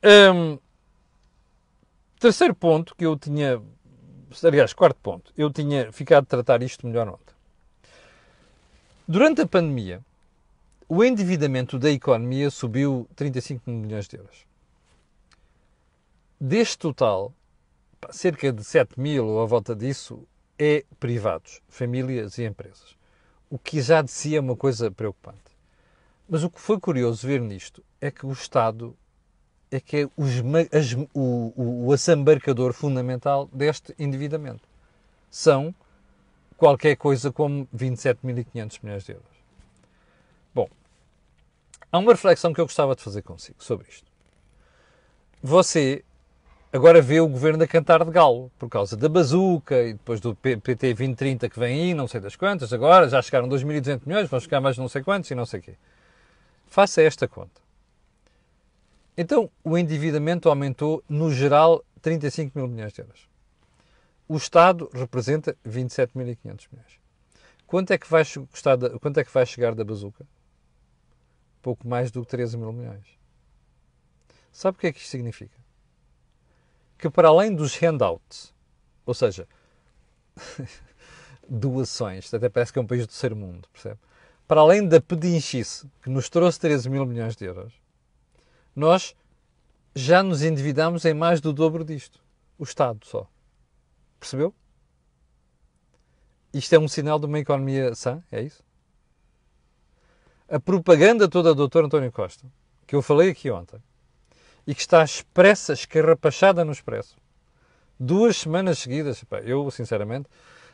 hum, 0.04 0.58
terceiro 2.18 2.54
ponto 2.54 2.94
que 2.96 3.04
eu 3.04 3.16
tinha 3.16 3.60
aliás, 4.44 4.72
quarto 4.72 4.98
ponto, 5.02 5.32
eu 5.36 5.50
tinha 5.50 5.90
ficado 5.92 6.22
a 6.24 6.26
tratar 6.26 6.62
isto 6.62 6.86
melhor 6.86 7.08
ontem. 7.08 7.34
Durante 9.06 9.40
a 9.40 9.46
pandemia, 9.46 10.00
o 10.88 11.02
endividamento 11.02 11.78
da 11.78 11.90
economia 11.90 12.50
subiu 12.50 13.08
35 13.16 13.68
milhões 13.68 14.06
de 14.06 14.16
euros. 14.16 14.46
Deste 16.40 16.78
total, 16.78 17.32
cerca 18.10 18.52
de 18.52 18.64
7 18.64 18.98
mil 18.98 19.26
ou 19.26 19.42
à 19.42 19.46
volta 19.46 19.74
disso 19.74 20.26
é 20.58 20.84
privados, 20.98 21.60
famílias 21.68 22.38
e 22.38 22.44
empresas. 22.44 22.96
O 23.48 23.58
que 23.58 23.80
já 23.80 24.02
de 24.02 24.10
si 24.10 24.36
é 24.36 24.40
uma 24.40 24.56
coisa 24.56 24.90
preocupante. 24.90 25.50
Mas 26.28 26.42
o 26.44 26.50
que 26.50 26.60
foi 26.60 26.78
curioso 26.78 27.26
ver 27.26 27.40
nisto 27.40 27.82
é 28.00 28.10
que 28.10 28.24
o 28.24 28.32
Estado 28.32 28.96
é 29.70 29.78
que 29.78 29.98
é 29.98 30.08
os, 30.16 30.30
as, 30.72 30.92
o, 31.14 31.52
o, 31.56 31.86
o 31.86 31.92
assambarcador 31.92 32.72
fundamental 32.72 33.48
deste 33.52 33.94
endividamento. 33.98 34.68
São 35.30 35.74
qualquer 36.56 36.96
coisa 36.96 37.32
como 37.32 37.66
27.500 37.74 38.78
milhões 38.82 39.04
de 39.04 39.12
euros. 39.12 39.28
Bom, 40.54 40.68
há 41.90 41.98
uma 41.98 42.12
reflexão 42.12 42.52
que 42.52 42.60
eu 42.60 42.66
gostava 42.66 42.96
de 42.96 43.02
fazer 43.02 43.22
consigo 43.22 43.62
sobre 43.62 43.88
isto. 43.88 44.10
Você 45.42 46.04
agora 46.72 47.02
vê 47.02 47.20
o 47.20 47.28
governo 47.28 47.62
a 47.62 47.66
cantar 47.66 48.04
de 48.04 48.10
galo 48.10 48.50
por 48.58 48.68
causa 48.68 48.96
da 48.96 49.08
bazuca 49.08 49.82
e 49.82 49.92
depois 49.94 50.20
do 50.20 50.34
PT 50.34 50.94
2030 50.94 51.48
que 51.48 51.58
vem 51.58 51.82
aí, 51.82 51.94
não 51.94 52.06
sei 52.06 52.20
das 52.20 52.36
quantas, 52.36 52.72
agora 52.72 53.08
já 53.08 53.20
chegaram 53.20 53.48
2.200 53.48 54.02
milhões, 54.06 54.28
vão 54.28 54.40
chegar 54.40 54.60
mais 54.60 54.78
não 54.78 54.88
sei 54.88 55.02
quantos 55.02 55.30
e 55.30 55.34
não 55.34 55.46
sei 55.46 55.60
o 55.60 55.62
quê. 55.62 55.74
Faça 56.66 57.02
esta 57.02 57.26
conta. 57.26 57.60
Então, 59.16 59.50
o 59.64 59.76
endividamento 59.76 60.48
aumentou, 60.48 61.02
no 61.08 61.30
geral, 61.32 61.84
35 62.00 62.56
mil 62.56 62.68
milhões 62.68 62.92
de 62.92 63.02
euros. 63.02 63.28
O 64.28 64.36
Estado 64.36 64.88
representa 64.94 65.56
27.500 65.66 66.68
milhões. 66.72 67.00
Quanto 67.66 67.90
é, 67.92 67.98
que 67.98 68.08
vai 68.08 68.24
custar 68.24 68.76
da, 68.76 68.98
quanto 68.98 69.18
é 69.18 69.24
que 69.24 69.32
vai 69.32 69.44
chegar 69.44 69.74
da 69.74 69.84
bazuca? 69.84 70.24
Pouco 71.60 71.86
mais 71.86 72.10
do 72.10 72.22
que 72.22 72.28
13 72.28 72.56
mil 72.56 72.72
milhões. 72.72 73.06
Sabe 74.52 74.78
o 74.78 74.80
que 74.80 74.86
é 74.86 74.92
que 74.92 75.00
isto 75.00 75.10
significa? 75.10 75.59
Que 77.00 77.08
para 77.08 77.28
além 77.28 77.54
dos 77.54 77.74
handouts, 77.76 78.52
ou 79.06 79.14
seja, 79.14 79.48
doações, 81.48 82.32
até 82.32 82.48
parece 82.48 82.72
que 82.72 82.78
é 82.78 82.82
um 82.82 82.86
país 82.86 83.02
do 83.02 83.08
terceiro 83.08 83.34
mundo, 83.34 83.68
percebe? 83.72 83.98
Para 84.46 84.60
além 84.60 84.86
da 84.86 85.00
pedinchice 85.00 85.88
que 86.02 86.10
nos 86.10 86.28
trouxe 86.28 86.60
13 86.60 86.90
mil 86.90 87.06
milhões 87.06 87.36
de 87.36 87.44
euros, 87.44 87.72
nós 88.76 89.14
já 89.94 90.22
nos 90.22 90.42
endividamos 90.42 91.04
em 91.04 91.14
mais 91.14 91.40
do 91.40 91.52
dobro 91.52 91.84
disto. 91.84 92.20
O 92.58 92.64
Estado 92.64 93.04
só. 93.06 93.26
Percebeu? 94.18 94.54
Isto 96.52 96.74
é 96.74 96.78
um 96.78 96.88
sinal 96.88 97.18
de 97.18 97.26
uma 97.26 97.38
economia 97.38 97.94
sã, 97.94 98.22
é 98.30 98.42
isso? 98.42 98.62
A 100.48 100.60
propaganda 100.60 101.28
toda 101.28 101.54
do 101.54 101.68
Dr. 101.68 101.84
António 101.84 102.12
Costa, 102.12 102.44
que 102.86 102.94
eu 102.94 103.00
falei 103.00 103.30
aqui 103.30 103.50
ontem, 103.50 103.80
e 104.70 104.74
que 104.74 104.82
está 104.82 105.02
expressa, 105.02 105.72
escarrapachada 105.72 106.64
no 106.64 106.70
expresso, 106.70 107.16
duas 107.98 108.36
semanas 108.36 108.78
seguidas, 108.78 109.24
eu, 109.44 109.68
sinceramente, 109.68 110.28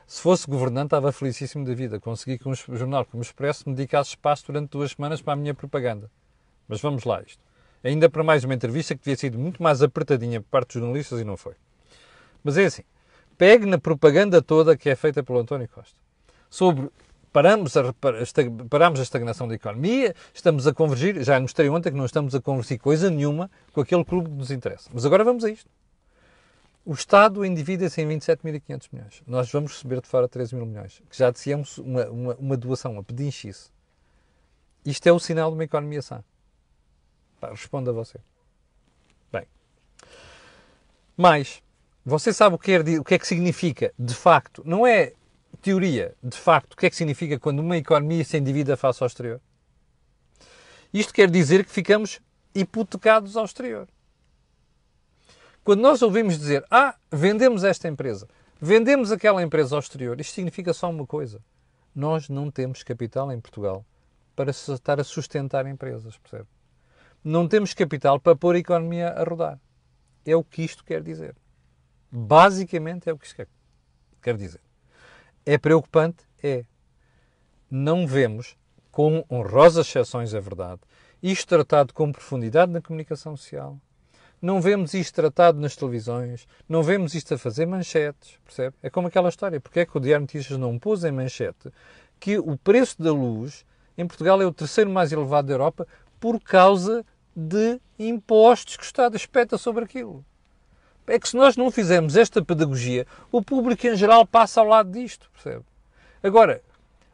Se 0.06 0.20
fosse 0.20 0.46
governante, 0.46 0.88
estava 0.88 1.10
felicíssimo 1.10 1.64
da 1.64 1.74
vida. 1.74 1.98
Consegui 1.98 2.38
que 2.38 2.46
um 2.46 2.54
jornal 2.54 3.06
como 3.06 3.22
o 3.22 3.26
Expresso 3.26 3.68
me 3.68 3.74
dedicasse 3.74 4.10
espaço 4.10 4.46
durante 4.46 4.70
duas 4.70 4.92
semanas 4.92 5.20
para 5.20 5.32
a 5.32 5.36
minha 5.36 5.52
propaganda. 5.52 6.10
Mas 6.68 6.80
vamos 6.80 7.04
lá 7.04 7.22
isto. 7.22 7.42
Ainda 7.82 8.08
para 8.08 8.22
mais 8.22 8.44
uma 8.44 8.54
entrevista 8.54 8.94
que 8.94 9.00
devia 9.00 9.16
sido 9.16 9.38
muito 9.38 9.60
mais 9.62 9.82
apertadinha 9.82 10.40
por 10.40 10.48
parte 10.48 10.74
dos 10.74 10.82
jornalistas 10.82 11.20
e 11.20 11.24
não 11.24 11.36
foi. 11.36 11.54
Mas 12.44 12.56
é 12.56 12.66
assim. 12.66 12.82
Pegue 13.36 13.66
na 13.66 13.78
propaganda 13.78 14.40
toda 14.40 14.76
que 14.76 14.88
é 14.88 14.94
feita 14.94 15.24
pelo 15.24 15.40
António 15.40 15.68
Costa. 15.68 15.98
Sobre 16.48 16.88
paramos 17.36 17.76
a, 17.76 17.92
paramos 18.70 18.98
a 18.98 19.02
estagnação 19.02 19.46
da 19.46 19.54
economia, 19.54 20.14
estamos 20.32 20.66
a 20.66 20.72
convergir, 20.72 21.22
já 21.22 21.38
mostrei 21.38 21.68
ontem 21.68 21.90
que 21.90 21.98
não 21.98 22.06
estamos 22.06 22.34
a 22.34 22.40
convergir 22.40 22.80
coisa 22.80 23.10
nenhuma 23.10 23.50
com 23.74 23.82
aquele 23.82 24.02
clube 24.06 24.30
que 24.30 24.36
nos 24.36 24.50
interessa. 24.50 24.88
Mas 24.90 25.04
agora 25.04 25.22
vamos 25.22 25.44
a 25.44 25.50
isto. 25.50 25.68
O 26.82 26.94
Estado 26.94 27.44
endivida-se 27.44 28.00
em 28.00 28.08
27.500 28.08 28.88
milhões. 28.90 29.22
Nós 29.26 29.52
vamos 29.52 29.72
receber 29.72 30.00
de 30.00 30.08
fora 30.08 30.26
13 30.26 30.54
mil 30.54 30.64
milhões, 30.64 31.02
que 31.10 31.18
já 31.18 31.30
dissemos 31.30 31.76
uma, 31.76 32.06
uma, 32.06 32.34
uma 32.36 32.56
doação, 32.56 32.92
uma 32.92 33.04
pedinchice. 33.04 33.68
Isto 34.82 35.06
é 35.06 35.12
o 35.12 35.18
sinal 35.18 35.50
de 35.50 35.58
uma 35.58 35.64
economia 35.64 36.00
sã. 36.00 36.24
Pá, 37.38 37.50
responda 37.50 37.92
você. 37.92 38.18
Bem. 39.30 39.44
Mais, 41.14 41.62
você 42.02 42.32
sabe 42.32 42.54
o 42.54 42.58
que, 42.58 42.72
é, 42.72 42.80
o 42.98 43.04
que 43.04 43.14
é 43.14 43.18
que 43.18 43.26
significa, 43.26 43.92
de 43.98 44.14
facto, 44.14 44.62
não 44.64 44.86
é 44.86 45.12
teoria, 45.66 46.14
de 46.22 46.38
facto, 46.38 46.74
o 46.74 46.76
que 46.76 46.86
é 46.86 46.90
que 46.90 46.94
significa 46.94 47.40
quando 47.40 47.58
uma 47.58 47.76
economia 47.76 48.24
se 48.24 48.38
endivida 48.38 48.76
face 48.76 49.02
ao 49.02 49.08
exterior? 49.08 49.40
Isto 50.94 51.12
quer 51.12 51.28
dizer 51.28 51.64
que 51.64 51.72
ficamos 51.72 52.20
hipotecados 52.54 53.36
ao 53.36 53.44
exterior. 53.44 53.88
Quando 55.64 55.80
nós 55.80 56.02
ouvimos 56.02 56.38
dizer, 56.38 56.64
ah, 56.70 56.94
vendemos 57.10 57.64
esta 57.64 57.88
empresa, 57.88 58.28
vendemos 58.60 59.10
aquela 59.10 59.42
empresa 59.42 59.74
ao 59.74 59.80
exterior, 59.80 60.20
isto 60.20 60.34
significa 60.34 60.72
só 60.72 60.88
uma 60.88 61.04
coisa. 61.04 61.42
Nós 61.92 62.28
não 62.28 62.48
temos 62.48 62.84
capital 62.84 63.32
em 63.32 63.40
Portugal 63.40 63.84
para 64.36 64.52
estar 64.52 65.00
a 65.00 65.04
sustentar 65.04 65.66
empresas, 65.66 66.16
percebe? 66.16 66.46
Não 67.24 67.48
temos 67.48 67.74
capital 67.74 68.20
para 68.20 68.36
pôr 68.36 68.54
a 68.54 68.60
economia 68.60 69.08
a 69.08 69.24
rodar. 69.24 69.60
É 70.24 70.36
o 70.36 70.44
que 70.44 70.62
isto 70.62 70.84
quer 70.84 71.02
dizer. 71.02 71.34
Basicamente 72.08 73.10
é 73.10 73.12
o 73.12 73.18
que 73.18 73.26
isto 73.26 73.48
quer 74.22 74.36
dizer. 74.36 74.65
É 75.48 75.56
preocupante? 75.56 76.24
É. 76.42 76.64
Não 77.70 78.04
vemos, 78.04 78.56
com 78.90 79.24
honrosas 79.30 79.86
exceções, 79.86 80.34
é 80.34 80.40
verdade, 80.40 80.80
isto 81.22 81.46
tratado 81.46 81.94
com 81.94 82.10
profundidade 82.10 82.72
na 82.72 82.82
comunicação 82.82 83.36
social. 83.36 83.78
Não 84.42 84.60
vemos 84.60 84.92
isto 84.92 85.14
tratado 85.14 85.60
nas 85.60 85.76
televisões, 85.76 86.48
não 86.68 86.82
vemos 86.82 87.14
isto 87.14 87.32
a 87.34 87.38
fazer 87.38 87.64
manchetes, 87.64 88.40
percebe? 88.44 88.74
É 88.82 88.90
como 88.90 89.06
aquela 89.06 89.28
história, 89.28 89.60
porque 89.60 89.78
é 89.78 89.86
que 89.86 89.96
o 89.96 90.00
Diário 90.00 90.22
Notícias 90.22 90.58
não 90.58 90.80
pôs 90.80 91.04
em 91.04 91.12
manchete 91.12 91.70
que 92.18 92.40
o 92.40 92.56
preço 92.58 93.00
da 93.00 93.12
luz 93.12 93.64
em 93.96 94.04
Portugal 94.04 94.42
é 94.42 94.46
o 94.46 94.52
terceiro 94.52 94.90
mais 94.90 95.12
elevado 95.12 95.46
da 95.46 95.54
Europa 95.54 95.86
por 96.18 96.40
causa 96.40 97.06
de 97.36 97.80
impostos 97.96 98.76
que 98.76 98.82
o 98.82 98.84
Estado 98.84 99.16
espeta 99.16 99.56
sobre 99.56 99.84
aquilo 99.84 100.24
é 101.06 101.18
que 101.18 101.28
se 101.28 101.36
nós 101.36 101.56
não 101.56 101.70
fizermos 101.70 102.16
esta 102.16 102.44
pedagogia, 102.44 103.06
o 103.30 103.42
público 103.42 103.86
em 103.86 103.96
geral 103.96 104.26
passa 104.26 104.60
ao 104.60 104.66
lado 104.66 104.90
disto, 104.90 105.30
percebe? 105.32 105.64
Agora, 106.22 106.62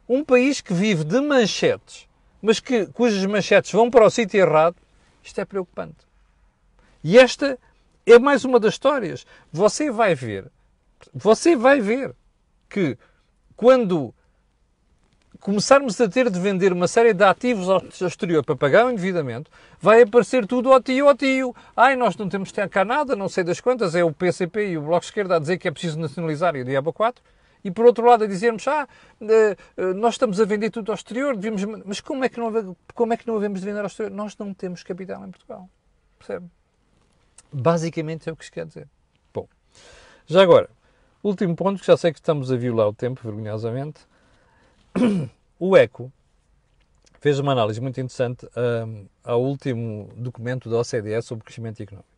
um 0.07 0.23
país 0.23 0.61
que 0.61 0.73
vive 0.73 1.03
de 1.03 1.21
manchetes, 1.21 2.07
mas 2.41 2.59
que, 2.59 2.87
cujas 2.87 3.25
manchetes 3.25 3.71
vão 3.71 3.89
para 3.89 4.05
o 4.05 4.09
sítio 4.09 4.39
errado, 4.39 4.75
isto 5.23 5.39
é 5.39 5.45
preocupante. 5.45 6.05
E 7.03 7.17
esta 7.17 7.57
é 8.05 8.19
mais 8.19 8.43
uma 8.43 8.59
das 8.59 8.73
histórias. 8.73 9.25
Você 9.51 9.91
vai 9.91 10.15
ver, 10.15 10.51
você 11.13 11.55
vai 11.55 11.79
ver 11.79 12.15
que 12.69 12.97
quando 13.55 14.13
começarmos 15.43 15.99
a 15.99 16.07
ter 16.07 16.29
de 16.29 16.39
vender 16.39 16.71
uma 16.71 16.87
série 16.87 17.13
de 17.13 17.21
ativos 17.21 17.67
ao 17.69 17.83
exterior 18.07 18.45
para 18.45 18.55
pagar 18.55 18.85
o 18.85 18.89
endividamento, 18.89 19.51
vai 19.77 20.01
aparecer 20.01 20.47
tudo 20.47 20.71
ao 20.71 20.81
tio, 20.81 21.09
ao 21.09 21.15
tio. 21.15 21.53
Ai, 21.75 21.97
nós 21.97 22.15
não 22.15 22.29
temos 22.29 22.49
cá 22.71 22.85
nada, 22.85 23.13
não 23.13 23.27
sei 23.27 23.43
das 23.43 23.59
quantas, 23.59 23.93
é 23.93 24.05
o 24.05 24.13
PCP 24.13 24.69
e 24.69 24.77
o 24.77 24.83
Bloco 24.83 25.03
Esquerda 25.03 25.35
a 25.35 25.39
dizer 25.39 25.57
que 25.57 25.67
é 25.67 25.71
preciso 25.71 25.99
nacionalizar 25.99 26.55
e 26.55 26.61
o 26.61 26.65
Diabo 26.65 26.93
4. 26.93 27.21
E 27.61 27.69
por 27.69 27.85
outro 27.85 28.05
lado 28.05 28.23
a 28.23 28.27
dizermos, 28.27 28.65
ah, 28.69 28.87
eh, 29.21 29.57
eh, 29.75 29.93
nós 29.93 30.13
estamos 30.13 30.39
a 30.39 30.45
vender 30.45 30.69
tudo 30.69 30.91
ao 30.91 30.95
exterior, 30.95 31.35
devíamos... 31.35 31.83
mas 31.85 31.99
como 31.99 32.23
é, 32.23 32.29
que 32.29 32.39
não, 32.39 32.75
como 32.93 33.13
é 33.13 33.17
que 33.17 33.27
não 33.27 33.35
havemos 33.35 33.59
de 33.59 33.65
vender 33.65 33.79
ao 33.79 33.87
exterior? 33.87 34.15
Nós 34.15 34.37
não 34.37 34.53
temos 34.53 34.81
capital 34.81 35.25
em 35.25 35.29
Portugal. 35.31 35.69
Percebe? 36.19 36.45
Basicamente 37.51 38.29
é 38.29 38.31
o 38.31 38.35
que 38.35 38.45
isto 38.45 38.53
quer 38.53 38.65
dizer. 38.65 38.87
Bom, 39.33 39.47
já 40.25 40.41
agora, 40.41 40.69
último 41.21 41.53
ponto, 41.53 41.81
que 41.81 41.87
já 41.87 41.97
sei 41.97 42.13
que 42.13 42.19
estamos 42.19 42.49
a 42.49 42.55
violar 42.55 42.87
o 42.87 42.93
tempo, 42.93 43.21
vergonhosamente. 43.23 44.01
O 45.59 45.75
ECO 45.77 46.11
fez 47.19 47.39
uma 47.39 47.53
análise 47.53 47.79
muito 47.79 47.99
interessante 47.99 48.45
um, 48.85 49.07
ao 49.23 49.41
último 49.41 50.09
documento 50.15 50.69
da 50.69 50.79
OCDE 50.79 51.21
sobre 51.21 51.45
crescimento 51.45 51.81
económico. 51.81 52.09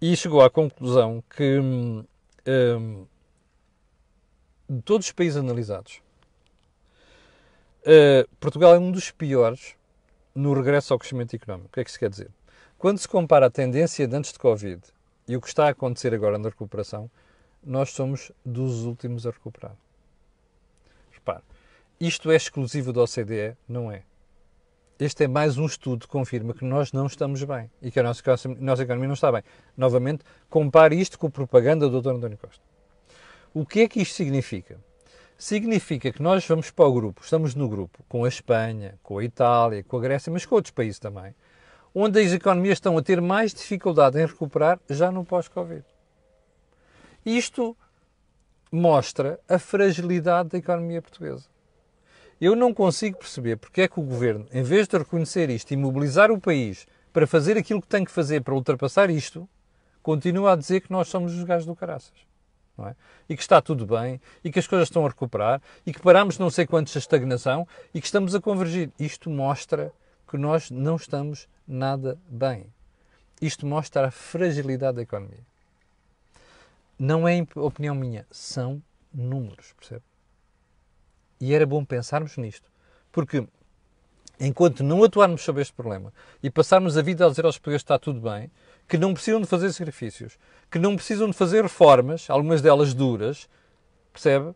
E 0.00 0.14
chegou 0.14 0.42
à 0.42 0.50
conclusão 0.50 1.24
que 1.34 1.58
um, 1.58 2.04
de 4.68 4.82
todos 4.82 5.06
os 5.06 5.12
países 5.12 5.38
analisados, 5.38 6.02
uh, 7.80 8.28
Portugal 8.38 8.74
é 8.74 8.78
um 8.78 8.92
dos 8.92 9.10
piores 9.10 9.74
no 10.34 10.52
regresso 10.52 10.92
ao 10.92 10.98
crescimento 10.98 11.34
económico. 11.34 11.68
O 11.68 11.72
que 11.72 11.80
é 11.80 11.84
que 11.84 11.90
isso 11.90 11.98
quer 11.98 12.10
dizer? 12.10 12.30
Quando 12.76 12.98
se 12.98 13.08
compara 13.08 13.46
a 13.46 13.50
tendência 13.50 14.06
de 14.06 14.14
antes 14.14 14.32
de 14.32 14.38
Covid 14.38 14.82
e 15.26 15.36
o 15.36 15.40
que 15.40 15.48
está 15.48 15.66
a 15.66 15.70
acontecer 15.70 16.12
agora 16.12 16.36
na 16.36 16.50
recuperação, 16.50 17.10
nós 17.62 17.90
somos 17.90 18.30
dos 18.44 18.84
últimos 18.84 19.26
a 19.26 19.30
recuperar. 19.30 19.74
Repare, 21.26 21.42
isto 21.98 22.30
é 22.30 22.36
exclusivo 22.36 22.92
da 22.92 23.00
OCDE? 23.00 23.56
Não 23.66 23.90
é. 23.90 24.02
Este 25.00 25.24
é 25.24 25.28
mais 25.28 25.56
um 25.56 25.64
estudo 25.64 26.00
que 26.00 26.12
confirma 26.12 26.52
que 26.52 26.66
nós 26.66 26.92
não 26.92 27.06
estamos 27.06 27.42
bem 27.42 27.70
e 27.80 27.90
que 27.90 27.98
a 27.98 28.02
nossa, 28.02 28.22
nossa 28.60 28.82
economia 28.82 29.08
não 29.08 29.14
está 29.14 29.32
bem. 29.32 29.42
Novamente, 29.74 30.22
compare 30.50 30.94
isto 30.94 31.18
com 31.18 31.28
a 31.28 31.30
propaganda 31.30 31.88
do 31.88 32.02
Dr. 32.02 32.10
António 32.10 32.36
Costa. 32.36 32.62
O 33.54 33.64
que 33.64 33.80
é 33.80 33.88
que 33.88 34.02
isto 34.02 34.14
significa? 34.14 34.78
Significa 35.38 36.12
que 36.12 36.22
nós 36.22 36.46
vamos 36.46 36.70
para 36.70 36.84
o 36.84 36.92
grupo, 36.92 37.22
estamos 37.24 37.54
no 37.54 37.70
grupo 37.70 38.04
com 38.06 38.26
a 38.26 38.28
Espanha, 38.28 38.98
com 39.02 39.16
a 39.16 39.24
Itália, 39.24 39.82
com 39.82 39.96
a 39.96 40.00
Grécia, 40.00 40.30
mas 40.30 40.44
com 40.44 40.56
outros 40.56 40.72
países 40.72 40.98
também, 40.98 41.34
onde 41.94 42.20
as 42.20 42.32
economias 42.32 42.76
estão 42.76 42.98
a 42.98 43.02
ter 43.02 43.18
mais 43.22 43.54
dificuldade 43.54 44.20
em 44.20 44.26
recuperar 44.26 44.78
já 44.90 45.10
no 45.10 45.24
pós-Covid. 45.24 45.84
Isto 47.24 47.74
mostra 48.74 49.38
a 49.48 49.56
fragilidade 49.56 50.48
da 50.48 50.58
economia 50.58 51.00
portuguesa. 51.00 51.46
Eu 52.40 52.56
não 52.56 52.74
consigo 52.74 53.18
perceber 53.18 53.56
porque 53.56 53.82
é 53.82 53.88
que 53.88 54.00
o 54.00 54.02
governo, 54.02 54.48
em 54.52 54.64
vez 54.64 54.88
de 54.88 54.98
reconhecer 54.98 55.48
isto 55.48 55.72
e 55.72 55.76
mobilizar 55.76 56.32
o 56.32 56.40
país 56.40 56.84
para 57.12 57.24
fazer 57.24 57.56
aquilo 57.56 57.80
que 57.80 57.86
tem 57.86 58.04
que 58.04 58.10
fazer 58.10 58.42
para 58.42 58.52
ultrapassar 58.52 59.10
isto, 59.10 59.48
continua 60.02 60.52
a 60.52 60.56
dizer 60.56 60.80
que 60.80 60.90
nós 60.90 61.06
somos 61.06 61.32
os 61.34 61.44
gajos 61.44 61.66
do 61.66 61.76
caraças. 61.76 62.26
É? 62.76 62.96
E 63.28 63.36
que 63.36 63.42
está 63.42 63.62
tudo 63.62 63.86
bem, 63.86 64.20
e 64.42 64.50
que 64.50 64.58
as 64.58 64.66
coisas 64.66 64.88
estão 64.88 65.06
a 65.06 65.08
recuperar, 65.08 65.62
e 65.86 65.92
que 65.92 66.00
paramos 66.00 66.36
não 66.36 66.50
sei 66.50 66.66
quantos 66.66 66.96
a 66.96 66.98
estagnação, 66.98 67.68
e 67.94 68.00
que 68.00 68.06
estamos 68.06 68.34
a 68.34 68.40
convergir. 68.40 68.90
Isto 68.98 69.30
mostra 69.30 69.92
que 70.28 70.36
nós 70.36 70.68
não 70.72 70.96
estamos 70.96 71.48
nada 71.68 72.18
bem. 72.28 72.66
Isto 73.40 73.64
mostra 73.64 74.08
a 74.08 74.10
fragilidade 74.10 74.96
da 74.96 75.02
economia. 75.02 75.53
Não 76.98 77.26
é 77.26 77.44
opinião 77.56 77.94
minha, 77.94 78.26
são 78.30 78.82
números, 79.12 79.72
percebe? 79.78 80.02
E 81.40 81.52
era 81.52 81.66
bom 81.66 81.84
pensarmos 81.84 82.36
nisto. 82.36 82.70
Porque 83.10 83.46
enquanto 84.38 84.82
não 84.82 85.04
atuarmos 85.04 85.42
sobre 85.42 85.62
este 85.62 85.72
problema 85.74 86.12
e 86.42 86.50
passarmos 86.50 86.96
a 86.96 87.02
vida 87.02 87.24
a 87.24 87.28
dizer 87.28 87.44
aos 87.44 87.56
portugueses 87.56 87.82
que 87.82 87.86
está 87.86 87.98
tudo 87.98 88.20
bem, 88.20 88.50
que 88.88 88.98
não 88.98 89.14
precisam 89.14 89.40
de 89.40 89.46
fazer 89.46 89.72
sacrifícios, 89.72 90.38
que 90.70 90.78
não 90.78 90.96
precisam 90.96 91.28
de 91.28 91.36
fazer 91.36 91.62
reformas, 91.62 92.28
algumas 92.28 92.60
delas 92.60 92.94
duras, 92.94 93.48
percebe? 94.12 94.54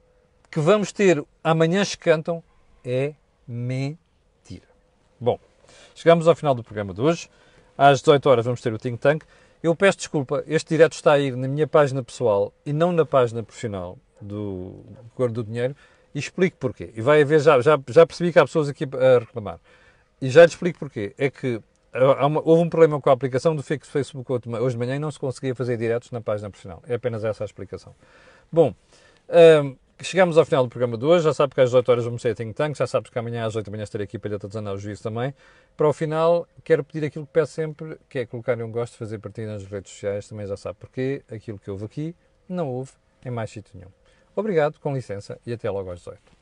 Que 0.51 0.61
vamos 0.61 0.93
ter 0.93 1.25
amanhãs 1.43 1.95
que 1.95 2.05
cantam, 2.05 2.43
é 2.85 3.15
mentira. 3.47 4.67
Bom, 5.21 5.39
chegamos 5.95 6.29
ao 6.29 6.35
final 6.35 6.55
do 6.55 6.63
programa 6.63 6.95
de 6.95 7.01
hoje. 7.01 7.29
Às 7.77 8.01
18 8.01 8.29
horas 8.29 8.45
vamos 8.45 8.61
ter 8.61 8.73
o 8.73 8.79
Think 8.79 8.99
Tank. 8.99 9.25
Eu 9.63 9.75
peço 9.75 9.99
desculpa, 9.99 10.45
este 10.47 10.69
direto 10.69 10.93
está 10.93 11.13
a 11.13 11.19
ir 11.19 11.37
na 11.37 11.49
minha 11.49 11.67
página 11.67 12.03
pessoal 12.03 12.53
e 12.65 12.73
não 12.73 12.93
na 12.93 13.05
página 13.05 13.43
profissional 13.43 13.99
do 14.21 14.85
Cor 15.15 15.31
do 15.31 15.43
Dinheiro 15.43 15.75
e 16.15 16.19
explico 16.19 16.57
porquê. 16.59 16.93
E 16.95 17.03
vai 17.03 17.23
haver, 17.23 17.41
já, 17.41 17.61
já, 17.61 17.79
já 17.89 18.07
percebi 18.07 18.33
que 18.33 18.39
há 18.39 18.45
pessoas 18.45 18.69
aqui 18.69 18.85
a 18.85 19.19
reclamar. 19.19 19.59
E 20.21 20.31
já 20.31 20.43
lhe 20.43 20.49
explico 20.49 20.79
porquê. 20.79 21.13
É 21.19 21.29
que 21.29 21.61
uma, 22.25 22.41
houve 22.45 22.63
um 22.63 22.69
problema 22.69 23.01
com 23.01 23.11
a 23.11 23.13
aplicação 23.13 23.57
do 23.57 23.63
Facebook 23.63 24.31
hoje 24.31 24.75
de 24.75 24.79
manhã 24.79 24.97
e 24.97 24.99
não 24.99 25.11
se 25.11 25.19
conseguia 25.19 25.55
fazer 25.55 25.77
diretos 25.77 26.11
na 26.11 26.21
página 26.21 26.51
profissional. 26.51 26.83
É 26.87 26.95
apenas 26.95 27.25
essa 27.25 27.45
a 27.45 27.47
explicação. 27.47 27.95
Bom, 28.51 28.75
um, 29.29 29.77
chegamos 30.01 30.39
ao 30.39 30.45
final 30.45 30.65
do 30.65 30.69
programa 30.69 30.97
de 30.97 31.05
hoje. 31.05 31.25
Já 31.25 31.35
sabe 31.35 31.55
que 31.55 31.61
às 31.61 31.71
18 31.71 31.89
horas 31.91 32.05
vamos 32.05 32.23
ser 32.23 32.35
Think 32.35 32.55
Tank. 32.55 32.77
Já 32.77 32.87
sabe 32.87 33.11
que 33.11 33.19
amanhã 33.19 33.45
às 33.45 33.57
8 33.57 33.67
da 33.67 33.71
manhã 33.71 33.85
estarei 33.85 34.05
aqui 34.05 34.19
para 34.19 34.31
lhe 34.31 34.37
atazanar 34.37 34.75
o 34.75 34.79
juízo 34.79 35.03
também. 35.03 35.35
Para 35.77 35.89
o 35.89 35.93
final, 35.93 36.47
quero 36.65 36.85
pedir 36.85 37.07
aquilo 37.07 37.27
que 37.27 37.33
peço 37.33 37.53
sempre, 37.53 37.99
que 38.09 38.21
é 38.21 38.27
colocarem 38.27 38.65
um 38.65 38.71
gosto, 38.71 38.97
fazer 38.97 39.19
partida 39.19 39.53
nas 39.53 39.65
redes 39.67 39.93
sociais. 39.93 40.29
Também 40.29 40.47
já 40.47 40.57
sabe 40.57 40.79
porquê. 40.79 41.23
Aquilo 41.31 41.59
que 41.59 41.71
houve 41.71 41.85
aqui, 41.85 42.17
não 42.49 42.69
houve 42.69 42.93
em 43.25 43.31
mais 43.31 43.51
sítio 43.51 43.73
nenhum. 43.77 43.91
Obrigado, 44.35 44.79
com 44.79 44.95
licença, 44.95 45.39
e 45.45 45.53
até 45.53 45.69
logo 45.71 45.91
às 45.91 45.99
18. 45.99 46.38